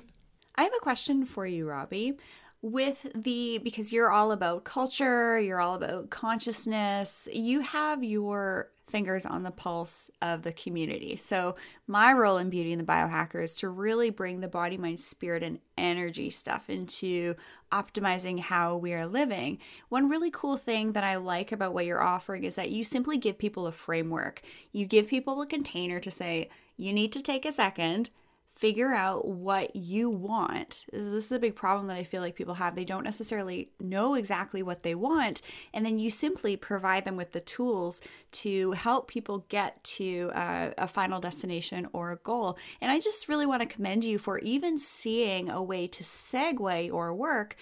I 0.55 0.63
have 0.63 0.73
a 0.75 0.81
question 0.81 1.25
for 1.25 1.45
you, 1.45 1.67
Robbie 1.67 2.17
with 2.61 3.07
the 3.15 3.57
because 3.59 3.93
you're 3.93 4.11
all 4.11 4.31
about 4.31 4.63
culture, 4.63 5.39
you're 5.39 5.61
all 5.61 5.75
about 5.75 6.09
consciousness, 6.09 7.27
you 7.31 7.61
have 7.61 8.03
your 8.03 8.69
fingers 8.89 9.25
on 9.25 9.43
the 9.43 9.51
pulse 9.51 10.09
of 10.21 10.43
the 10.43 10.51
community. 10.51 11.15
So, 11.15 11.55
my 11.87 12.11
role 12.11 12.37
in 12.37 12.49
Beauty 12.49 12.71
and 12.71 12.79
the 12.79 12.85
Biohacker 12.85 13.43
is 13.43 13.53
to 13.55 13.69
really 13.69 14.09
bring 14.09 14.39
the 14.39 14.47
body, 14.47 14.77
mind, 14.77 14.99
spirit, 14.99 15.43
and 15.43 15.59
energy 15.77 16.29
stuff 16.29 16.69
into 16.69 17.35
optimizing 17.71 18.39
how 18.39 18.75
we 18.75 18.93
are 18.93 19.07
living. 19.07 19.59
One 19.89 20.09
really 20.09 20.31
cool 20.31 20.57
thing 20.57 20.93
that 20.93 21.03
I 21.03 21.15
like 21.15 21.51
about 21.51 21.73
what 21.73 21.85
you're 21.85 22.03
offering 22.03 22.43
is 22.43 22.55
that 22.55 22.71
you 22.71 22.83
simply 22.83 23.17
give 23.17 23.37
people 23.37 23.67
a 23.67 23.71
framework. 23.71 24.41
You 24.71 24.85
give 24.85 25.07
people 25.07 25.41
a 25.41 25.47
container 25.47 25.99
to 25.99 26.11
say, 26.11 26.49
you 26.77 26.93
need 26.93 27.11
to 27.13 27.21
take 27.21 27.45
a 27.45 27.51
second 27.51 28.09
figure 28.59 28.93
out 28.93 29.25
what 29.25 29.73
you 29.73 30.09
want. 30.09 30.85
This 30.91 31.01
is 31.07 31.31
a 31.31 31.39
big 31.39 31.55
problem 31.55 31.87
that 31.87 31.95
I 31.95 32.03
feel 32.03 32.21
like 32.21 32.35
people 32.35 32.55
have. 32.55 32.75
They 32.75 32.83
don't 32.83 33.05
necessarily 33.05 33.69
know 33.79 34.15
exactly 34.15 34.61
what 34.61 34.83
they 34.83 34.95
want. 34.95 35.41
And 35.73 35.85
then 35.85 35.97
you 35.97 36.09
simply 36.09 36.57
provide 36.57 37.05
them 37.05 37.15
with 37.15 37.31
the 37.31 37.39
tools 37.39 38.01
to 38.33 38.73
help 38.73 39.07
people 39.07 39.45
get 39.47 39.81
to 39.85 40.29
a, 40.35 40.73
a 40.77 40.87
final 40.89 41.21
destination 41.21 41.87
or 41.93 42.11
a 42.11 42.17
goal. 42.17 42.57
And 42.81 42.91
I 42.91 42.99
just 42.99 43.29
really 43.29 43.45
want 43.45 43.61
to 43.61 43.65
commend 43.65 44.03
you 44.03 44.19
for 44.19 44.39
even 44.39 44.77
seeing 44.77 45.49
a 45.49 45.63
way 45.63 45.87
to 45.87 46.03
segue 46.03 46.91
or 46.91 47.13
work 47.13 47.55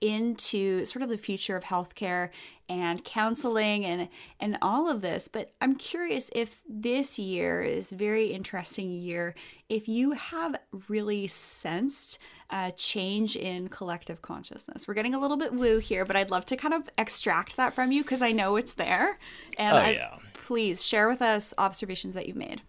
into 0.00 0.84
sort 0.84 1.02
of 1.02 1.08
the 1.08 1.18
future 1.18 1.56
of 1.56 1.64
healthcare 1.64 2.30
and 2.68 3.04
counseling 3.04 3.84
and 3.84 4.08
and 4.40 4.58
all 4.62 4.88
of 4.90 5.00
this. 5.00 5.28
But 5.28 5.52
i'm 5.60 5.76
curious 5.76 6.30
if 6.34 6.62
this 6.68 7.18
year 7.18 7.62
is 7.62 7.90
very 7.90 8.28
interesting 8.28 8.92
year 8.92 9.34
if 9.68 9.88
you 9.88 10.12
have 10.12 10.56
really 10.88 11.26
sensed 11.26 12.18
a 12.50 12.70
change 12.72 13.36
in 13.36 13.68
collective 13.68 14.20
consciousness. 14.20 14.86
We're 14.86 14.94
getting 14.94 15.14
a 15.14 15.20
little 15.20 15.36
bit 15.36 15.52
woo 15.52 15.78
here 15.78 16.04
but 16.04 16.16
i'd 16.16 16.30
love 16.30 16.46
to 16.46 16.56
kind 16.56 16.74
of 16.74 16.88
extract 16.98 17.56
that 17.56 17.74
from 17.74 17.92
you 17.92 18.02
because 18.02 18.22
i 18.22 18.32
know 18.32 18.56
it's 18.56 18.74
there. 18.74 19.18
And 19.58 19.76
oh, 19.76 19.80
I, 19.80 19.90
yeah. 19.90 20.18
please 20.34 20.84
share 20.84 21.08
with 21.08 21.22
us 21.22 21.54
observations 21.58 22.14
that 22.14 22.26
you've 22.26 22.36
made 22.36 22.62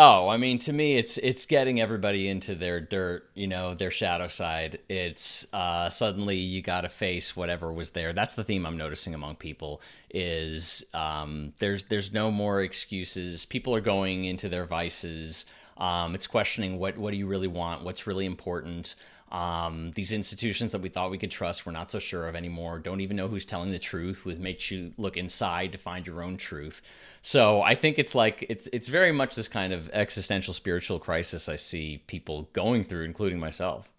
Oh, 0.00 0.28
I 0.28 0.36
mean, 0.36 0.60
to 0.60 0.72
me, 0.72 0.96
it's 0.96 1.18
it's 1.18 1.44
getting 1.44 1.80
everybody 1.80 2.28
into 2.28 2.54
their 2.54 2.80
dirt, 2.80 3.28
you 3.34 3.48
know, 3.48 3.74
their 3.74 3.90
shadow 3.90 4.28
side. 4.28 4.78
It's 4.88 5.52
uh, 5.52 5.90
suddenly 5.90 6.36
you 6.36 6.62
got 6.62 6.82
to 6.82 6.88
face 6.88 7.34
whatever 7.36 7.72
was 7.72 7.90
there. 7.90 8.12
That's 8.12 8.34
the 8.34 8.44
theme 8.44 8.64
I'm 8.64 8.76
noticing 8.76 9.12
among 9.12 9.36
people. 9.36 9.82
Is 10.10 10.84
um, 10.94 11.52
there's 11.58 11.82
there's 11.84 12.12
no 12.12 12.30
more 12.30 12.62
excuses. 12.62 13.44
People 13.44 13.74
are 13.74 13.80
going 13.80 14.24
into 14.24 14.48
their 14.48 14.66
vices. 14.66 15.46
Um, 15.78 16.14
it's 16.14 16.28
questioning 16.28 16.78
what 16.78 16.96
what 16.96 17.10
do 17.10 17.16
you 17.16 17.26
really 17.26 17.48
want? 17.48 17.82
What's 17.82 18.06
really 18.06 18.26
important? 18.26 18.94
Um, 19.30 19.92
these 19.94 20.12
institutions 20.12 20.72
that 20.72 20.80
we 20.80 20.88
thought 20.88 21.10
we 21.10 21.18
could 21.18 21.30
trust, 21.30 21.66
we're 21.66 21.72
not 21.72 21.90
so 21.90 21.98
sure 21.98 22.28
of 22.28 22.34
anymore. 22.34 22.78
Don't 22.78 23.00
even 23.00 23.16
know 23.16 23.28
who's 23.28 23.44
telling 23.44 23.70
the 23.70 23.78
truth. 23.78 24.24
With 24.24 24.38
makes 24.38 24.70
you 24.70 24.92
look 24.96 25.16
inside 25.16 25.72
to 25.72 25.78
find 25.78 26.06
your 26.06 26.22
own 26.22 26.36
truth. 26.36 26.80
So 27.20 27.60
I 27.62 27.74
think 27.74 27.98
it's 27.98 28.14
like 28.14 28.46
it's 28.48 28.68
it's 28.72 28.88
very 28.88 29.12
much 29.12 29.34
this 29.34 29.48
kind 29.48 29.72
of 29.72 29.90
existential 29.92 30.54
spiritual 30.54 30.98
crisis 30.98 31.48
I 31.48 31.56
see 31.56 32.02
people 32.06 32.48
going 32.52 32.84
through, 32.84 33.04
including 33.04 33.38
myself. 33.38 33.92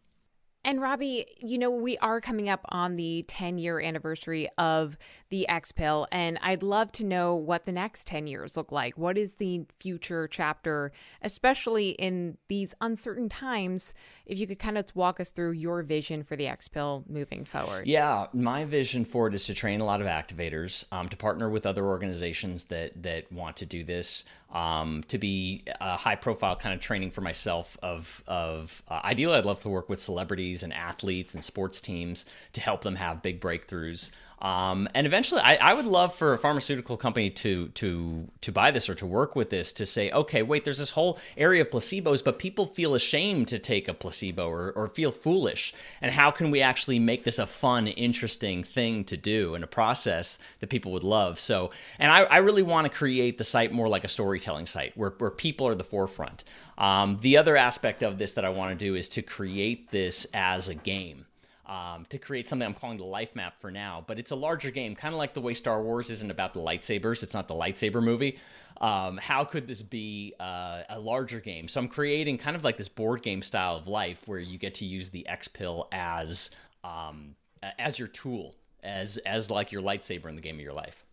And 0.65 0.81
Robbie, 0.81 1.25
you 1.37 1.57
know, 1.57 1.69
we 1.69 1.97
are 1.99 2.19
coming 2.19 2.49
up 2.49 2.65
on 2.69 2.97
the 2.97 3.23
10 3.29 3.57
year 3.57 3.79
anniversary 3.79 4.49
of 4.57 4.97
the 5.29 5.47
X 5.47 5.71
pill, 5.71 6.05
and 6.11 6.37
I'd 6.41 6.63
love 6.63 6.91
to 6.93 7.05
know 7.05 7.33
what 7.33 7.63
the 7.63 7.71
next 7.71 8.07
10 8.07 8.27
years 8.27 8.57
look 8.57 8.69
like. 8.69 8.97
What 8.97 9.17
is 9.17 9.35
the 9.35 9.65
future 9.79 10.27
chapter, 10.27 10.91
especially 11.21 11.91
in 11.91 12.37
these 12.49 12.75
uncertain 12.81 13.29
times? 13.29 13.93
If 14.25 14.37
you 14.37 14.47
could 14.47 14.59
kind 14.59 14.77
of 14.77 14.85
walk 14.95 15.21
us 15.21 15.31
through 15.31 15.51
your 15.51 15.81
vision 15.81 16.23
for 16.23 16.35
the 16.35 16.47
X 16.47 16.67
pill 16.67 17.05
moving 17.07 17.45
forward. 17.45 17.87
Yeah, 17.87 18.27
my 18.33 18.65
vision 18.65 19.05
for 19.05 19.27
it 19.27 19.33
is 19.33 19.45
to 19.45 19.53
train 19.53 19.79
a 19.79 19.85
lot 19.85 20.01
of 20.01 20.07
activators, 20.07 20.83
um, 20.91 21.07
to 21.07 21.15
partner 21.15 21.49
with 21.49 21.65
other 21.65 21.85
organizations 21.85 22.65
that 22.65 23.01
that 23.03 23.31
want 23.31 23.55
to 23.57 23.65
do 23.65 23.85
this, 23.85 24.25
um, 24.51 25.03
to 25.07 25.17
be 25.17 25.63
a 25.79 25.95
high 25.95 26.15
profile 26.15 26.57
kind 26.57 26.75
of 26.75 26.81
training 26.81 27.11
for 27.11 27.21
myself. 27.21 27.77
Of 27.81 28.23
of 28.27 28.83
uh, 28.89 28.99
ideally, 29.05 29.37
I'd 29.37 29.45
love 29.45 29.59
to 29.59 29.69
work 29.69 29.87
with 29.87 29.99
celebrities 29.99 30.48
and 30.63 30.73
athletes 30.73 31.33
and 31.33 31.43
sports 31.43 31.81
teams 31.81 32.25
to 32.53 32.62
help 32.62 32.81
them 32.81 32.95
have 32.95 33.21
big 33.21 33.39
breakthroughs. 33.39 34.12
Um, 34.41 34.88
and 34.93 35.05
eventually, 35.05 35.41
I, 35.41 35.55
I, 35.55 35.73
would 35.73 35.85
love 35.85 36.15
for 36.15 36.33
a 36.33 36.38
pharmaceutical 36.38 36.95
company 36.95 37.29
to 37.29 37.67
to 37.69 38.25
to 38.39 38.51
buy 38.53 38.71
this 38.71 38.88
or 38.88 38.95
to 38.95 39.05
work 39.05 39.35
with 39.35 39.49
this 39.49 39.73
to 39.73 39.85
say, 39.85 40.12
okay, 40.12 40.43
wait, 40.43 40.63
there's 40.63 40.77
this 40.77 40.91
whole 40.91 41.19
area 41.35 41.62
of 41.62 41.69
placebos, 41.69 42.23
but 42.23 42.39
people 42.39 42.65
feel 42.65 42.95
ashamed 42.95 43.49
to 43.49 43.59
take 43.59 43.89
a 43.89 43.93
placebo 43.93 44.47
or, 44.47 44.71
or 44.71 44.88
feel 44.88 45.12
foolish. 45.12 45.73
And 46.01 46.13
how 46.13 46.31
can 46.31 46.51
we 46.51 46.62
actually 46.62 46.99
make 46.99 47.25
this 47.25 47.38
a 47.38 47.45
fun, 47.45 47.88
interesting 47.88 48.63
thing 48.63 49.03
to 49.05 49.17
do 49.17 49.55
and 49.55 49.63
a 49.63 49.67
process 49.67 50.39
that 50.62 50.69
people 50.69 50.93
would 50.93 51.03
love? 51.03 51.38
So, 51.38 51.71
and 51.99 52.09
I, 52.09 52.21
I 52.21 52.38
really 52.38 52.63
want 52.63 52.89
to 52.89 52.97
create 52.97 53.38
the 53.38 53.43
site 53.43 53.73
more 53.73 53.89
like 53.89 54.05
a 54.05 54.07
storytelling 54.07 54.67
site 54.67 54.95
where, 54.95 55.13
where 55.17 55.31
people 55.31 55.67
are 55.67 55.75
the 55.75 55.83
forefront. 55.83 56.45
Um, 56.77 57.17
the 57.19 57.35
other 57.35 57.57
aspect 57.57 58.03
of 58.03 58.17
this 58.17 58.33
that 58.33 58.45
I 58.45 58.49
want 58.49 58.71
to 58.71 58.85
do 58.85 58.95
is 58.95 59.09
to 59.09 59.21
create 59.21 59.91
this 59.91 60.25
as 60.39 60.69
a 60.69 60.75
game 60.75 61.25
um, 61.65 62.06
to 62.10 62.17
create 62.17 62.47
something 62.47 62.65
I'm 62.65 62.73
calling 62.73 62.97
the 62.97 63.04
life 63.04 63.36
map 63.36 63.60
for 63.60 63.69
now. 63.69 64.04
But 64.08 64.17
it's 64.17 64.32
a 64.32 64.36
larger 64.36 64.71
game, 64.71 64.95
kind 64.95 65.13
of 65.13 65.19
like 65.19 65.34
the 65.34 65.41
way 65.41 65.54
Star 65.54 65.84
Wars 65.84 66.10
isn't 66.10 66.32
about 66.32 66.54
the 66.54 66.62
lightsabers. 66.62 67.21
It's 67.21 67.34
not 67.34 67.47
the 67.47 67.54
lightsaber 67.54 68.02
movie. 68.02 68.39
Um, 68.80 69.17
how 69.17 69.43
could 69.43 69.67
this 69.67 69.82
be 69.82 70.34
uh, 70.39 70.84
a 70.89 70.99
larger 70.99 71.41
game? 71.41 71.67
So 71.67 71.82
I'm 71.82 71.89
creating 71.89 72.38
kind 72.38 72.56
of 72.56 72.63
like 72.63 72.78
this 72.78 72.88
board 72.88 73.21
game 73.21 73.41
style 73.41 73.75
of 73.75 73.88
life 73.88 74.28
where 74.28 74.39
you 74.39 74.58
get 74.58 74.75
to 74.75 74.86
use 74.86 75.10
the 75.10 75.28
X 75.28 75.49
pill 75.49 75.89
as 75.91 76.49
um, 76.84 77.36
as 77.78 77.99
your 77.99 78.08
tool 78.08 78.56
as 78.82 79.17
as 79.17 79.52
like 79.52 79.73
your 79.73 79.82
lightsaber 79.82 80.30
in 80.30 80.36
the 80.36 80.41
game 80.41 80.56
of 80.56 80.62
your 80.62 80.73
life. 80.73 81.06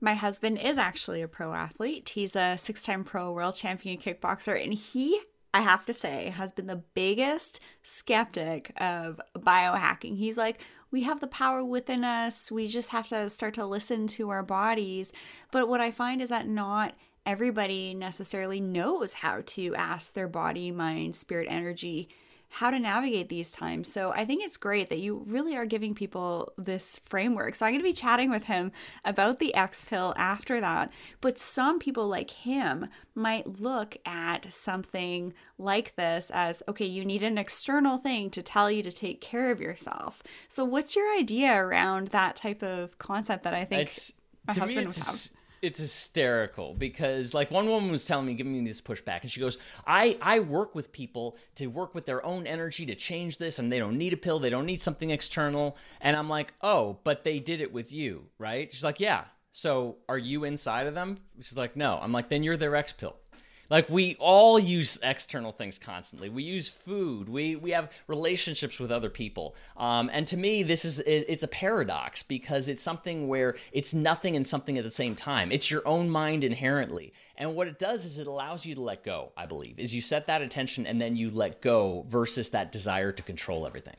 My 0.00 0.14
husband 0.14 0.58
is 0.58 0.78
actually 0.78 1.22
a 1.22 1.28
pro 1.28 1.52
athlete. 1.52 2.08
He's 2.08 2.34
a 2.34 2.56
six 2.58 2.82
time 2.82 3.04
pro 3.04 3.32
world 3.32 3.54
champion 3.54 3.98
kickboxer, 3.98 4.60
and 4.62 4.74
he, 4.74 5.20
I 5.54 5.60
have 5.60 5.84
to 5.86 5.92
say, 5.92 6.30
has 6.30 6.50
been 6.52 6.66
the 6.66 6.82
biggest 6.94 7.60
skeptic 7.82 8.72
of 8.80 9.20
biohacking. 9.36 10.16
He's 10.16 10.38
like, 10.38 10.62
we 10.90 11.02
have 11.02 11.20
the 11.20 11.26
power 11.26 11.64
within 11.64 12.04
us. 12.04 12.50
We 12.50 12.68
just 12.68 12.90
have 12.90 13.06
to 13.08 13.28
start 13.28 13.54
to 13.54 13.66
listen 13.66 14.06
to 14.08 14.30
our 14.30 14.42
bodies. 14.42 15.12
But 15.50 15.68
what 15.68 15.80
I 15.80 15.90
find 15.90 16.22
is 16.22 16.30
that 16.30 16.48
not 16.48 16.94
everybody 17.26 17.94
necessarily 17.94 18.60
knows 18.60 19.12
how 19.12 19.42
to 19.46 19.74
ask 19.74 20.12
their 20.12 20.28
body, 20.28 20.70
mind, 20.70 21.16
spirit, 21.16 21.48
energy 21.50 22.08
how 22.54 22.70
to 22.70 22.78
navigate 22.78 23.30
these 23.30 23.50
times. 23.50 23.90
So 23.90 24.12
I 24.12 24.26
think 24.26 24.44
it's 24.44 24.58
great 24.58 24.90
that 24.90 24.98
you 24.98 25.24
really 25.26 25.56
are 25.56 25.64
giving 25.64 25.94
people 25.94 26.52
this 26.58 27.00
framework. 27.06 27.54
So 27.54 27.64
I'm 27.64 27.72
going 27.72 27.80
to 27.80 27.88
be 27.88 27.94
chatting 27.94 28.28
with 28.28 28.44
him 28.44 28.72
about 29.06 29.38
the 29.38 29.54
X 29.54 29.86
pill 29.86 30.12
after 30.18 30.60
that. 30.60 30.92
But 31.22 31.38
some 31.38 31.78
people 31.78 32.08
like 32.08 32.30
him 32.30 32.88
might 33.14 33.60
look 33.60 33.96
at 34.04 34.52
something 34.52 35.32
like 35.56 35.96
this 35.96 36.30
as 36.34 36.62
okay, 36.68 36.84
you 36.84 37.06
need 37.06 37.22
an 37.22 37.38
external 37.38 37.96
thing 37.96 38.28
to 38.28 38.42
tell 38.42 38.70
you 38.70 38.82
to 38.82 38.92
take 38.92 39.22
care 39.22 39.50
of 39.50 39.58
yourself. 39.58 40.22
So 40.48 40.62
what's 40.62 40.94
your 40.94 41.10
idea 41.16 41.54
around 41.54 42.08
that 42.08 42.36
type 42.36 42.62
of 42.62 42.98
concept 42.98 43.44
that 43.44 43.54
I 43.54 43.64
think 43.64 43.88
It's, 43.88 44.12
my 44.46 44.54
husband 44.54 44.88
would 44.88 44.96
have? 44.96 45.28
It's 45.62 45.78
hysterical 45.78 46.74
because 46.74 47.32
like 47.32 47.50
one 47.50 47.68
woman 47.68 47.90
was 47.90 48.04
telling 48.04 48.26
me 48.26 48.34
giving 48.34 48.52
me 48.52 48.66
this 48.66 48.80
pushback 48.80 49.22
and 49.22 49.30
she 49.30 49.38
goes 49.40 49.58
i 49.86 50.18
i 50.20 50.40
work 50.40 50.74
with 50.74 50.92
people 50.92 51.36
to 51.54 51.68
work 51.68 51.94
with 51.94 52.04
their 52.04 52.24
own 52.26 52.48
energy 52.48 52.84
to 52.84 52.96
change 52.96 53.38
this 53.38 53.60
and 53.60 53.72
they 53.72 53.78
don't 53.78 53.96
need 53.96 54.12
a 54.12 54.16
pill 54.16 54.40
they 54.40 54.50
don't 54.50 54.66
need 54.66 54.80
something 54.80 55.10
external. 55.10 55.76
And 56.00 56.16
i'm 56.16 56.28
like 56.28 56.52
oh 56.62 56.98
but 57.04 57.22
they 57.22 57.38
did 57.38 57.60
it 57.60 57.72
with 57.72 57.92
you 57.92 58.26
right? 58.38 58.72
She's 58.72 58.84
like 58.84 59.00
yeah. 59.00 59.24
So 59.52 59.98
are 60.08 60.18
you 60.18 60.44
inside 60.44 60.86
of 60.86 60.94
them? 60.94 61.18
She's 61.40 61.56
like 61.56 61.76
no. 61.76 61.98
I'm 62.02 62.12
like 62.12 62.28
then 62.28 62.42
you're 62.42 62.56
their 62.56 62.74
x 62.74 62.92
pill 62.92 63.16
like 63.72 63.88
we 63.88 64.16
all 64.20 64.58
use 64.58 64.98
external 65.02 65.50
things 65.50 65.78
constantly. 65.78 66.28
We 66.28 66.42
use 66.42 66.68
food. 66.68 67.26
We 67.26 67.56
we 67.56 67.70
have 67.70 67.90
relationships 68.06 68.78
with 68.78 68.92
other 68.92 69.08
people. 69.08 69.56
Um, 69.78 70.10
and 70.12 70.26
to 70.26 70.36
me, 70.36 70.62
this 70.62 70.84
is 70.84 70.98
it, 70.98 71.24
it's 71.26 71.42
a 71.42 71.48
paradox 71.48 72.22
because 72.22 72.68
it's 72.68 72.82
something 72.82 73.28
where 73.28 73.56
it's 73.72 73.94
nothing 73.94 74.36
and 74.36 74.46
something 74.46 74.76
at 74.76 74.84
the 74.84 74.90
same 74.90 75.16
time. 75.16 75.50
It's 75.50 75.70
your 75.70 75.88
own 75.88 76.10
mind 76.10 76.44
inherently. 76.44 77.14
And 77.38 77.56
what 77.56 77.66
it 77.66 77.78
does 77.78 78.04
is 78.04 78.18
it 78.18 78.26
allows 78.26 78.66
you 78.66 78.74
to 78.74 78.82
let 78.82 79.04
go. 79.04 79.32
I 79.38 79.46
believe 79.46 79.78
is 79.78 79.94
you 79.94 80.02
set 80.02 80.26
that 80.26 80.42
attention 80.42 80.86
and 80.86 81.00
then 81.00 81.16
you 81.16 81.30
let 81.30 81.62
go 81.62 82.04
versus 82.08 82.50
that 82.50 82.72
desire 82.72 83.10
to 83.10 83.22
control 83.22 83.66
everything. 83.66 83.96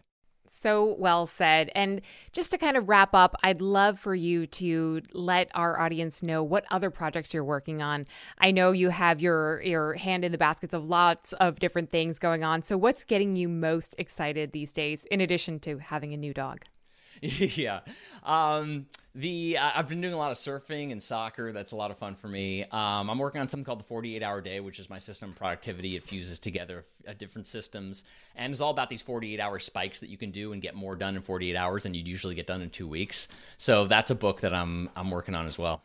So 0.56 0.96
well 1.00 1.26
said. 1.26 1.72
And 1.74 2.00
just 2.32 2.52
to 2.52 2.60
kind 2.60 2.78
of 2.78 2.88
wrap 2.88 3.16
up, 3.16 3.36
I'd 3.42 3.60
love 3.60 3.98
for 3.98 4.13
you 4.13 4.46
to 4.46 5.02
let 5.12 5.50
our 5.56 5.80
audience 5.80 6.22
know 6.22 6.44
what 6.44 6.63
other 6.70 6.92
projects 6.92 7.34
you're 7.34 7.44
working 7.44 7.82
on. 7.82 8.06
I 8.38 8.52
know 8.52 8.72
you 8.72 8.89
have 8.89 9.20
your 9.20 9.63
your 9.63 9.96
hand 9.96 10.24
in 10.24 10.32
the 10.32 10.38
baskets 10.38 10.76
of 10.76 10.88
lots 10.88 11.34
of 11.34 11.60
different 11.60 11.89
things 11.89 12.20
going 12.20 12.44
on. 12.44 12.62
So 12.62 12.78
what's 12.78 13.04
getting 13.04 13.36
you 13.36 13.50
most 13.50 13.96
excited 13.98 14.52
these 14.52 14.72
days 14.72 15.06
in 15.06 15.22
addition 15.22 15.60
to 15.62 15.80
having 15.80 16.13
a 16.13 16.18
new 16.18 16.36
dog? 16.36 16.66
yeah. 17.22 17.80
Um, 18.22 18.86
the 19.15 19.58
uh, 19.58 19.71
I've 19.76 19.88
been 19.88 20.02
doing 20.02 20.13
a 20.13 20.17
lot 20.17 20.32
of 20.32 20.38
surfing 20.38 20.91
and 20.91 21.02
soccer. 21.02 21.52
That's 21.52 21.71
a 21.71 21.76
lot 21.76 21.91
of 21.91 21.97
fun 21.97 22.15
for 22.15 22.28
me. 22.28 22.63
Um, 22.63 23.10
I'm 23.10 23.19
working 23.19 23.41
on 23.41 23.47
something 23.47 23.63
called 23.63 23.80
the 23.80 23.86
48 23.86 24.23
hour 24.23 24.41
day, 24.41 24.60
which 24.60 24.80
is 24.80 24.89
my 24.89 24.99
system 24.99 25.30
of 25.30 25.36
productivity. 25.36 25.95
It 25.95 26.04
fuses 26.04 26.39
together 26.39 26.86
uh, 27.08 27.13
different 27.13 27.47
systems 27.47 28.04
and 28.36 28.52
it's 28.52 28.62
all 28.62 28.71
about 28.71 28.89
these 28.89 29.02
48 29.02 29.39
hour 29.39 29.60
spikes 29.60 29.99
that 29.99 30.10
you 30.10 30.17
can 30.17 30.32
do 30.32 30.54
and 30.54 30.62
get 30.62 30.73
more 30.73 30.95
done 30.95 31.15
in 31.15 31.21
48 31.21 31.56
hours 31.56 31.84
than 31.84 31.93
you'd 31.93 32.08
usually 32.08 32.36
get 32.36 32.47
done 32.47 32.62
in 32.62 32.69
two 32.69 32.88
weeks. 32.88 33.28
So 33.58 33.86
that's 33.86 34.10
a 34.10 34.15
book 34.15 34.41
that 34.41 34.54
I'm 34.54 34.89
I'm 34.95 35.12
working 35.12 35.36
on 35.36 35.45
as 35.45 35.58
well. 35.58 35.84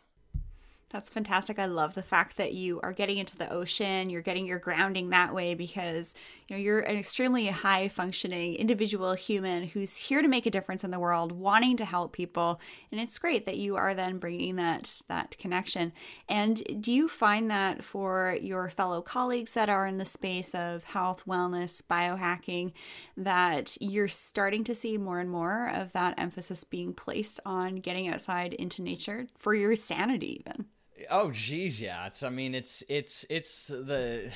That's 0.91 1.11
fantastic. 1.11 1.59
I 1.59 1.67
love 1.67 1.93
the 1.93 2.01
fact 2.01 2.37
that 2.37 2.53
you 2.53 2.79
are 2.81 2.93
getting 2.93 3.19
into 3.19 3.37
the 3.37 3.51
ocean, 3.53 4.09
you're 4.09 4.23
getting 4.23 4.47
your 4.47 4.57
grounding 4.57 5.09
that 5.09 5.35
way 5.35 5.53
because, 5.53 6.15
you 6.47 6.55
know, 6.55 6.59
you're 6.59 6.79
an 6.79 6.97
extremely 6.97 7.45
high 7.45 7.89
functioning 7.89 8.55
individual 8.55 9.13
human 9.13 9.65
who's 9.65 9.95
here 9.97 10.23
to 10.23 10.27
make 10.27 10.47
a 10.47 10.49
difference 10.49 10.83
in 10.83 10.89
the 10.89 10.97
world, 10.97 11.31
wanting 11.31 11.77
to 11.77 11.85
help 11.85 12.11
people, 12.11 12.59
and 12.91 12.99
it's 12.99 13.19
great 13.19 13.45
that 13.45 13.57
you 13.57 13.75
are 13.75 13.93
then 13.93 14.17
bringing 14.17 14.55
that 14.55 15.03
that 15.09 15.37
connection. 15.37 15.93
And 16.27 16.59
do 16.81 16.91
you 16.91 17.07
find 17.07 17.51
that 17.51 17.83
for 17.83 18.35
your 18.41 18.71
fellow 18.71 19.03
colleagues 19.03 19.53
that 19.53 19.69
are 19.69 19.85
in 19.85 19.99
the 19.99 20.05
space 20.05 20.55
of 20.55 20.85
health, 20.85 21.23
wellness, 21.27 21.83
biohacking 21.83 22.71
that 23.15 23.77
you're 23.79 24.07
starting 24.07 24.63
to 24.63 24.73
see 24.73 24.97
more 24.97 25.19
and 25.19 25.29
more 25.29 25.69
of 25.71 25.93
that 25.93 26.15
emphasis 26.17 26.63
being 26.63 26.95
placed 26.95 27.39
on 27.45 27.75
getting 27.75 28.07
outside 28.07 28.55
into 28.55 28.81
nature 28.81 29.27
for 29.37 29.53
your 29.53 29.75
sanity 29.75 30.39
even? 30.39 30.65
Oh, 31.09 31.31
geez, 31.31 31.81
yeah. 31.81 32.07
It's. 32.07 32.23
I 32.23 32.29
mean, 32.29 32.55
it's 32.55 32.83
it's 32.89 33.25
it's 33.29 33.67
the. 33.67 34.31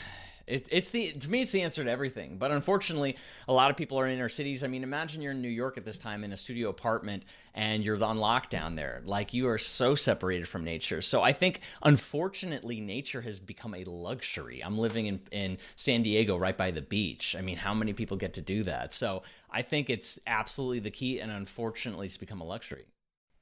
It, 0.45 0.67
it's 0.71 0.89
the 0.89 1.13
to 1.13 1.30
me 1.30 1.41
it's 1.41 1.54
the 1.54 1.62
answer 1.62 1.86
to 1.86 1.89
everything 1.89 2.38
but 2.38 2.52
unfortunately 2.52 3.15
a 3.47 3.54
lot 3.54 3.71
of 3.71 3.78
people 3.78 3.97
are 3.97 4.06
in 4.06 4.15
inner 4.15 4.28
cities 4.28 4.65
i 4.65 4.67
mean 4.67 4.84
imagine 4.84 5.21
you're 5.21 5.32
in 5.32 5.41
new 5.41 5.47
york 5.47 5.78
at 5.78 5.86
this 5.86 5.97
time 5.97 6.26
in 6.26 6.34
a 6.34 6.36
studio 6.36 6.67
apartment 6.67 7.23
and 7.54 7.86
you're 7.86 8.04
on 8.04 8.17
lockdown 8.17 8.76
there 8.76 9.02
like 9.06 9.34
you 9.34 9.47
are 9.47 9.58
so 9.58 9.95
separated 9.95 10.45
from 10.45 10.65
nature 10.65 11.02
so 11.02 11.21
i 11.21 11.32
think 11.32 11.62
unfortunately 11.84 12.82
nature 12.82 13.21
has 13.21 13.39
become 13.39 13.73
a 13.73 13.86
luxury 13.86 14.62
i'm 14.62 14.78
living 14.78 15.06
in, 15.06 15.21
in 15.32 15.58
san 15.78 16.02
diego 16.02 16.36
right 16.36 16.58
by 16.58 16.71
the 16.71 16.82
beach 16.82 17.38
i 17.39 17.41
mean 17.41 17.56
how 17.56 17.73
many 17.73 17.93
people 17.93 18.17
get 18.17 18.34
to 18.34 18.41
do 18.41 18.63
that 18.63 18.93
so 18.93 19.23
i 19.49 19.62
think 19.62 19.89
it's 19.89 20.19
absolutely 20.28 20.80
the 20.80 20.91
key 20.91 21.21
and 21.21 21.32
unfortunately 21.32 22.06
it's 22.06 22.17
become 22.17 22.41
a 22.41 22.45
luxury 22.45 22.84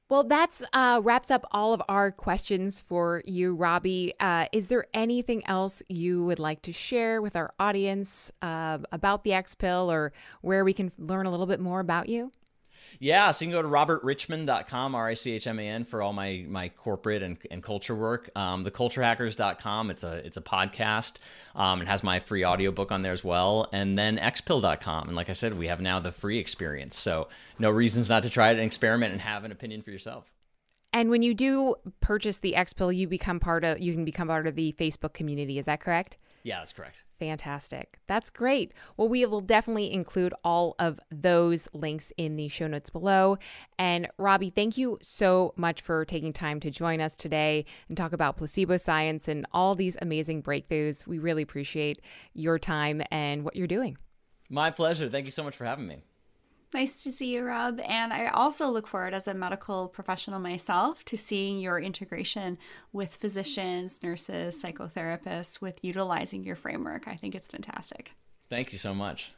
Well, 0.08 0.24
that's 0.24 0.62
uh, 0.74 1.00
wraps 1.02 1.30
up 1.30 1.46
all 1.52 1.72
of 1.72 1.82
our 1.88 2.10
questions 2.10 2.78
for 2.78 3.22
you, 3.24 3.54
Robbie. 3.54 4.12
Uh, 4.20 4.46
is 4.52 4.68
there 4.68 4.86
anything 4.92 5.42
else 5.46 5.82
you 5.88 6.22
would 6.24 6.38
like 6.38 6.60
to 6.62 6.72
share 6.72 7.22
with 7.22 7.34
our 7.34 7.54
audience 7.58 8.30
uh, 8.42 8.78
about 8.92 9.22
the 9.22 9.32
X 9.32 9.54
Pill 9.54 9.90
or 9.90 10.12
where 10.42 10.64
we 10.64 10.74
can 10.74 10.92
learn 10.98 11.24
a 11.24 11.30
little 11.30 11.46
bit 11.46 11.60
more 11.60 11.80
about 11.80 12.10
you? 12.10 12.30
Yeah, 12.98 13.30
so 13.30 13.44
you 13.44 13.50
can 13.50 13.58
go 13.58 13.62
to 13.62 13.68
robertrichman.com, 13.68 14.94
R 14.94 15.08
I 15.08 15.14
C 15.14 15.32
H 15.32 15.46
M 15.46 15.58
A 15.58 15.62
N, 15.62 15.84
for 15.84 16.02
all 16.02 16.12
my 16.12 16.44
my 16.48 16.68
corporate 16.68 17.22
and, 17.22 17.38
and 17.50 17.62
culture 17.62 17.94
work. 17.94 18.30
Um, 18.36 18.64
theculturehackers.com, 18.64 19.90
it's 19.90 20.04
a 20.04 20.14
it's 20.26 20.36
a 20.36 20.42
podcast. 20.42 21.18
Um, 21.54 21.82
it 21.82 21.88
has 21.88 22.02
my 22.02 22.20
free 22.20 22.44
audiobook 22.44 22.92
on 22.92 23.02
there 23.02 23.12
as 23.12 23.24
well. 23.24 23.68
And 23.72 23.98
then 23.98 24.18
xpill.com. 24.18 25.08
And 25.08 25.16
like 25.16 25.30
I 25.30 25.34
said, 25.34 25.58
we 25.58 25.66
have 25.66 25.80
now 25.80 26.00
the 26.00 26.12
free 26.12 26.38
experience. 26.38 26.96
So 26.96 27.28
no 27.58 27.70
reasons 27.70 28.08
not 28.08 28.22
to 28.22 28.30
try 28.30 28.50
it 28.50 28.52
and 28.52 28.60
experiment 28.60 29.12
and 29.12 29.20
have 29.20 29.44
an 29.44 29.52
opinion 29.52 29.82
for 29.82 29.90
yourself. 29.90 30.30
And 30.92 31.08
when 31.08 31.22
you 31.22 31.32
do 31.32 31.76
purchase 32.00 32.38
the 32.38 32.54
X 32.54 32.72
Pill, 32.72 32.92
you 32.92 33.08
become 33.08 33.40
part 33.40 33.64
of 33.64 33.80
you 33.80 33.92
can 33.94 34.04
become 34.04 34.28
part 34.28 34.46
of 34.46 34.54
the 34.54 34.74
Facebook 34.78 35.14
community. 35.14 35.58
Is 35.58 35.66
that 35.66 35.80
correct? 35.80 36.18
Yeah, 36.44 36.58
that's 36.58 36.72
correct. 36.72 37.04
Fantastic. 37.18 37.98
That's 38.08 38.28
great. 38.28 38.72
Well, 38.96 39.08
we 39.08 39.24
will 39.26 39.40
definitely 39.40 39.92
include 39.92 40.34
all 40.42 40.74
of 40.78 40.98
those 41.10 41.68
links 41.72 42.12
in 42.16 42.36
the 42.36 42.48
show 42.48 42.66
notes 42.66 42.90
below. 42.90 43.38
And 43.78 44.08
Robbie, 44.18 44.50
thank 44.50 44.76
you 44.76 44.98
so 45.02 45.54
much 45.56 45.80
for 45.80 46.04
taking 46.04 46.32
time 46.32 46.58
to 46.60 46.70
join 46.70 47.00
us 47.00 47.16
today 47.16 47.64
and 47.88 47.96
talk 47.96 48.12
about 48.12 48.36
placebo 48.36 48.76
science 48.76 49.28
and 49.28 49.46
all 49.52 49.74
these 49.74 49.96
amazing 50.02 50.42
breakthroughs. 50.42 51.06
We 51.06 51.18
really 51.18 51.42
appreciate 51.42 52.00
your 52.34 52.58
time 52.58 53.02
and 53.10 53.44
what 53.44 53.54
you're 53.54 53.68
doing. 53.68 53.96
My 54.50 54.70
pleasure. 54.70 55.08
Thank 55.08 55.24
you 55.26 55.30
so 55.30 55.44
much 55.44 55.56
for 55.56 55.64
having 55.64 55.86
me. 55.86 56.02
Nice 56.74 57.02
to 57.02 57.12
see 57.12 57.34
you, 57.34 57.44
Rob. 57.44 57.80
And 57.80 58.14
I 58.14 58.28
also 58.28 58.70
look 58.70 58.86
forward, 58.86 59.12
as 59.12 59.28
a 59.28 59.34
medical 59.34 59.88
professional 59.88 60.40
myself, 60.40 61.04
to 61.04 61.18
seeing 61.18 61.60
your 61.60 61.78
integration 61.78 62.56
with 62.92 63.14
physicians, 63.14 64.02
nurses, 64.02 64.62
psychotherapists, 64.62 65.60
with 65.60 65.84
utilizing 65.84 66.44
your 66.44 66.56
framework. 66.56 67.06
I 67.06 67.14
think 67.14 67.34
it's 67.34 67.48
fantastic. 67.48 68.12
Thank 68.48 68.72
you 68.72 68.78
so 68.78 68.94
much. 68.94 69.32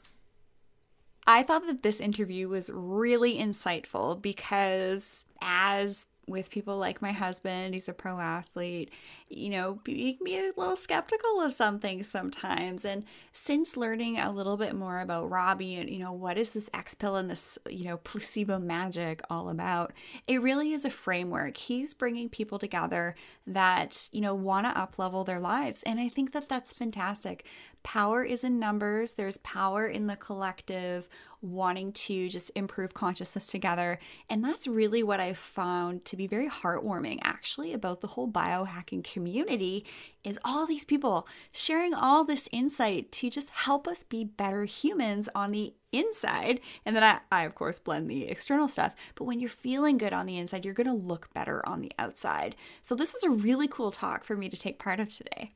I 1.26 1.42
thought 1.42 1.66
that 1.66 1.82
this 1.82 2.00
interview 2.00 2.48
was 2.48 2.70
really 2.72 3.36
insightful 3.36 4.20
because, 4.20 5.26
as 5.40 6.06
with 6.26 6.50
people 6.50 6.78
like 6.78 7.02
my 7.02 7.12
husband, 7.12 7.74
he's 7.74 7.88
a 7.88 7.92
pro 7.92 8.18
athlete, 8.18 8.90
you 9.28 9.50
know, 9.50 9.80
you 9.86 10.14
can 10.14 10.24
be 10.24 10.36
a 10.36 10.52
little 10.56 10.76
skeptical 10.76 11.40
of 11.40 11.52
some 11.52 11.78
things 11.78 12.08
sometimes. 12.08 12.84
And 12.84 13.04
since 13.32 13.76
learning 13.76 14.18
a 14.18 14.32
little 14.32 14.56
bit 14.56 14.74
more 14.74 15.00
about 15.00 15.30
Robbie 15.30 15.74
and, 15.76 15.90
you 15.90 15.98
know, 15.98 16.12
what 16.12 16.38
is 16.38 16.52
this 16.52 16.70
X 16.72 16.94
pill 16.94 17.16
and 17.16 17.30
this, 17.30 17.58
you 17.68 17.84
know, 17.84 17.96
placebo 17.98 18.58
magic 18.58 19.22
all 19.28 19.48
about, 19.48 19.92
it 20.28 20.42
really 20.42 20.72
is 20.72 20.84
a 20.84 20.90
framework. 20.90 21.56
He's 21.56 21.94
bringing 21.94 22.28
people 22.28 22.58
together 22.58 23.14
that, 23.46 24.08
you 24.12 24.20
know, 24.20 24.34
want 24.34 24.66
to 24.66 24.78
up 24.78 24.98
level 24.98 25.24
their 25.24 25.40
lives. 25.40 25.82
And 25.82 25.98
I 26.00 26.08
think 26.08 26.32
that 26.32 26.48
that's 26.48 26.72
fantastic. 26.72 27.44
Power 27.84 28.24
is 28.24 28.42
in 28.42 28.58
numbers, 28.58 29.12
there's 29.12 29.36
power 29.38 29.86
in 29.86 30.08
the 30.08 30.16
collective 30.16 31.08
wanting 31.44 31.92
to 31.92 32.28
just 32.30 32.50
improve 32.56 32.94
consciousness 32.94 33.46
together. 33.46 33.98
And 34.30 34.42
that's 34.42 34.66
really 34.66 35.02
what 35.02 35.20
I've 35.20 35.38
found 35.38 36.04
to 36.06 36.16
be 36.16 36.26
very 36.26 36.48
heartwarming 36.48 37.18
actually 37.22 37.74
about 37.74 38.00
the 38.00 38.06
whole 38.06 38.28
biohacking 38.28 39.04
community 39.04 39.84
is 40.24 40.38
all 40.44 40.66
these 40.66 40.86
people 40.86 41.28
sharing 41.52 41.92
all 41.92 42.24
this 42.24 42.48
insight 42.50 43.12
to 43.12 43.28
just 43.28 43.50
help 43.50 43.86
us 43.86 44.02
be 44.02 44.24
better 44.24 44.64
humans 44.64 45.28
on 45.34 45.50
the 45.50 45.74
inside. 45.92 46.60
And 46.86 46.96
then 46.96 47.04
I, 47.04 47.18
I, 47.30 47.44
of 47.44 47.54
course, 47.54 47.78
blend 47.78 48.10
the 48.10 48.26
external 48.26 48.66
stuff. 48.66 48.94
But 49.14 49.24
when 49.24 49.38
you're 49.38 49.50
feeling 49.50 49.98
good 49.98 50.14
on 50.14 50.24
the 50.24 50.38
inside, 50.38 50.64
you're 50.64 50.72
going 50.72 50.86
to 50.86 50.94
look 50.94 51.32
better 51.34 51.66
on 51.68 51.82
the 51.82 51.92
outside. 51.98 52.56
So, 52.80 52.94
this 52.94 53.14
is 53.14 53.22
a 53.22 53.30
really 53.30 53.68
cool 53.68 53.92
talk 53.92 54.24
for 54.24 54.36
me 54.36 54.48
to 54.48 54.58
take 54.58 54.78
part 54.78 54.98
of 54.98 55.10
today. 55.10 55.52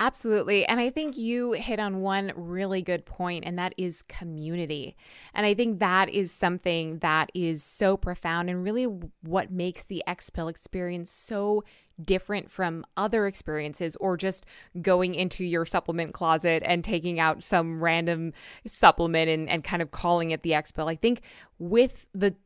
Absolutely. 0.00 0.64
And 0.64 0.78
I 0.78 0.90
think 0.90 1.16
you 1.16 1.52
hit 1.52 1.80
on 1.80 2.00
one 2.02 2.32
really 2.36 2.82
good 2.82 3.04
point, 3.04 3.44
and 3.44 3.58
that 3.58 3.74
is 3.76 4.02
community. 4.02 4.96
And 5.34 5.44
I 5.44 5.54
think 5.54 5.80
that 5.80 6.08
is 6.08 6.30
something 6.30 6.98
that 7.00 7.30
is 7.34 7.64
so 7.64 7.96
profound 7.96 8.48
and 8.48 8.62
really 8.62 8.84
what 9.22 9.50
makes 9.50 9.82
the 9.82 10.04
Xpill 10.06 10.48
experience 10.48 11.10
so 11.10 11.64
different 12.04 12.48
from 12.48 12.84
other 12.96 13.26
experiences 13.26 13.96
or 13.96 14.16
just 14.16 14.46
going 14.80 15.16
into 15.16 15.44
your 15.44 15.66
supplement 15.66 16.14
closet 16.14 16.62
and 16.64 16.84
taking 16.84 17.18
out 17.18 17.42
some 17.42 17.82
random 17.82 18.32
supplement 18.68 19.28
and, 19.28 19.48
and 19.48 19.64
kind 19.64 19.82
of 19.82 19.90
calling 19.90 20.30
it 20.30 20.44
the 20.44 20.50
Xpill. 20.50 20.88
I 20.88 20.94
think 20.94 21.22
with 21.58 22.06
the 22.14 22.36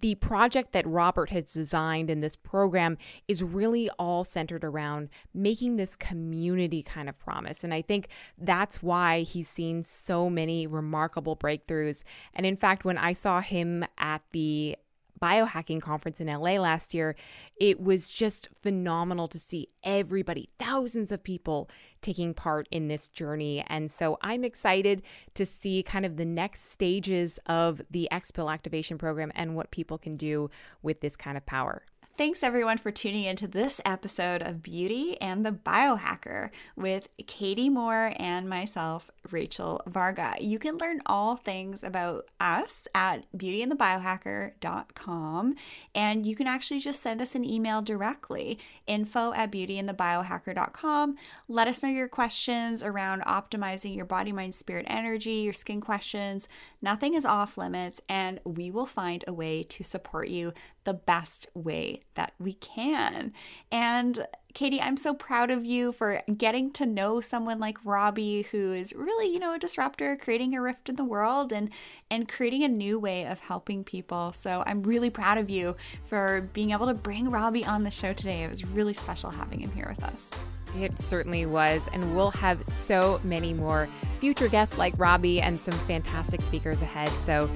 the 0.00 0.14
project 0.16 0.72
that 0.72 0.86
Robert 0.86 1.30
has 1.30 1.52
designed 1.52 2.10
in 2.10 2.20
this 2.20 2.36
program 2.36 2.98
is 3.28 3.42
really 3.42 3.88
all 3.98 4.24
centered 4.24 4.64
around 4.64 5.08
making 5.32 5.76
this 5.76 5.96
community 5.96 6.82
kind 6.82 7.08
of 7.08 7.18
promise. 7.18 7.64
And 7.64 7.72
I 7.72 7.82
think 7.82 8.08
that's 8.36 8.82
why 8.82 9.20
he's 9.20 9.48
seen 9.48 9.84
so 9.84 10.28
many 10.28 10.66
remarkable 10.66 11.36
breakthroughs. 11.36 12.02
And 12.34 12.44
in 12.44 12.56
fact, 12.56 12.84
when 12.84 12.98
I 12.98 13.12
saw 13.12 13.40
him 13.40 13.84
at 13.98 14.22
the 14.32 14.76
biohacking 15.24 15.80
conference 15.80 16.20
in 16.20 16.26
LA 16.26 16.58
last 16.60 16.92
year, 16.92 17.16
it 17.58 17.80
was 17.80 18.10
just 18.10 18.50
phenomenal 18.62 19.26
to 19.28 19.38
see 19.38 19.68
everybody, 19.82 20.50
thousands 20.58 21.10
of 21.10 21.24
people 21.24 21.70
taking 22.02 22.34
part 22.34 22.68
in 22.70 22.88
this 22.88 23.08
journey. 23.08 23.64
And 23.68 23.90
so 23.90 24.18
I'm 24.20 24.44
excited 24.44 25.02
to 25.32 25.46
see 25.46 25.82
kind 25.82 26.04
of 26.04 26.18
the 26.18 26.26
next 26.26 26.70
stages 26.70 27.40
of 27.46 27.80
the 27.90 28.06
Xpill 28.12 28.52
activation 28.52 28.98
program 28.98 29.32
and 29.34 29.56
what 29.56 29.70
people 29.70 29.96
can 29.96 30.18
do 30.18 30.50
with 30.82 31.00
this 31.00 31.16
kind 31.16 31.38
of 31.38 31.46
power. 31.46 31.86
Thanks 32.16 32.44
everyone 32.44 32.78
for 32.78 32.92
tuning 32.92 33.24
into 33.24 33.48
this 33.48 33.80
episode 33.84 34.40
of 34.40 34.62
Beauty 34.62 35.20
and 35.20 35.44
the 35.44 35.50
Biohacker 35.50 36.50
with 36.76 37.08
Katie 37.26 37.68
Moore 37.68 38.14
and 38.20 38.48
myself, 38.48 39.10
Rachel 39.32 39.82
Varga. 39.88 40.34
You 40.38 40.60
can 40.60 40.78
learn 40.78 41.02
all 41.06 41.34
things 41.34 41.82
about 41.82 42.28
us 42.38 42.86
at 42.94 43.24
beautyandthebiohacker.com 43.36 45.56
and 45.92 46.24
you 46.24 46.36
can 46.36 46.46
actually 46.46 46.78
just 46.78 47.02
send 47.02 47.20
us 47.20 47.34
an 47.34 47.44
email 47.44 47.82
directly 47.82 48.60
info 48.86 49.32
at 49.32 49.50
beautyandthebiohacker.com. 49.50 51.16
Let 51.48 51.66
us 51.66 51.82
know 51.82 51.88
your 51.88 52.06
questions 52.06 52.84
around 52.84 53.22
optimizing 53.22 53.96
your 53.96 54.04
body, 54.04 54.30
mind, 54.30 54.54
spirit, 54.54 54.86
energy, 54.88 55.32
your 55.32 55.52
skin 55.52 55.80
questions. 55.80 56.48
Nothing 56.80 57.14
is 57.14 57.24
off 57.24 57.56
limits, 57.56 58.00
and 58.10 58.38
we 58.44 58.70
will 58.70 58.86
find 58.86 59.24
a 59.26 59.32
way 59.32 59.62
to 59.62 59.82
support 59.82 60.28
you 60.28 60.52
the 60.84 60.94
best 60.94 61.48
way 61.54 62.02
that 62.14 62.34
we 62.38 62.54
can. 62.54 63.32
And 63.72 64.26
Katie, 64.54 64.80
I'm 64.80 64.96
so 64.96 65.14
proud 65.14 65.50
of 65.50 65.64
you 65.64 65.90
for 65.90 66.22
getting 66.36 66.70
to 66.72 66.86
know 66.86 67.20
someone 67.20 67.58
like 67.58 67.76
Robbie 67.84 68.42
who 68.52 68.72
is 68.72 68.92
really, 68.94 69.32
you 69.32 69.40
know, 69.40 69.54
a 69.54 69.58
disruptor, 69.58 70.16
creating 70.16 70.54
a 70.54 70.62
rift 70.62 70.88
in 70.88 70.94
the 70.94 71.04
world 71.04 71.52
and 71.52 71.70
and 72.10 72.28
creating 72.28 72.62
a 72.62 72.68
new 72.68 72.98
way 72.98 73.26
of 73.26 73.40
helping 73.40 73.82
people. 73.82 74.32
So 74.32 74.62
I'm 74.64 74.84
really 74.84 75.10
proud 75.10 75.38
of 75.38 75.50
you 75.50 75.74
for 76.06 76.48
being 76.52 76.70
able 76.70 76.86
to 76.86 76.94
bring 76.94 77.30
Robbie 77.30 77.64
on 77.64 77.82
the 77.82 77.90
show 77.90 78.12
today. 78.12 78.44
It 78.44 78.50
was 78.50 78.64
really 78.64 78.94
special 78.94 79.30
having 79.30 79.58
him 79.58 79.72
here 79.72 79.88
with 79.88 80.04
us. 80.04 80.30
It 80.78 80.98
certainly 80.98 81.46
was. 81.46 81.88
And 81.92 82.14
we'll 82.14 82.30
have 82.32 82.64
so 82.64 83.20
many 83.24 83.52
more 83.52 83.88
future 84.20 84.48
guests 84.48 84.78
like 84.78 84.94
Robbie 84.98 85.40
and 85.40 85.58
some 85.58 85.74
fantastic 85.74 86.42
speakers 86.42 86.82
ahead. 86.82 87.08
So 87.08 87.50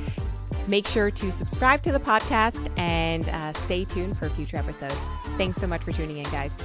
Make 0.66 0.86
sure 0.86 1.10
to 1.10 1.32
subscribe 1.32 1.82
to 1.82 1.92
the 1.92 2.00
podcast 2.00 2.70
and 2.78 3.28
uh, 3.28 3.52
stay 3.54 3.84
tuned 3.84 4.18
for 4.18 4.28
future 4.28 4.56
episodes. 4.56 4.98
Thanks 5.36 5.58
so 5.58 5.66
much 5.66 5.82
for 5.82 5.92
tuning 5.92 6.18
in, 6.18 6.24
guys. 6.24 6.62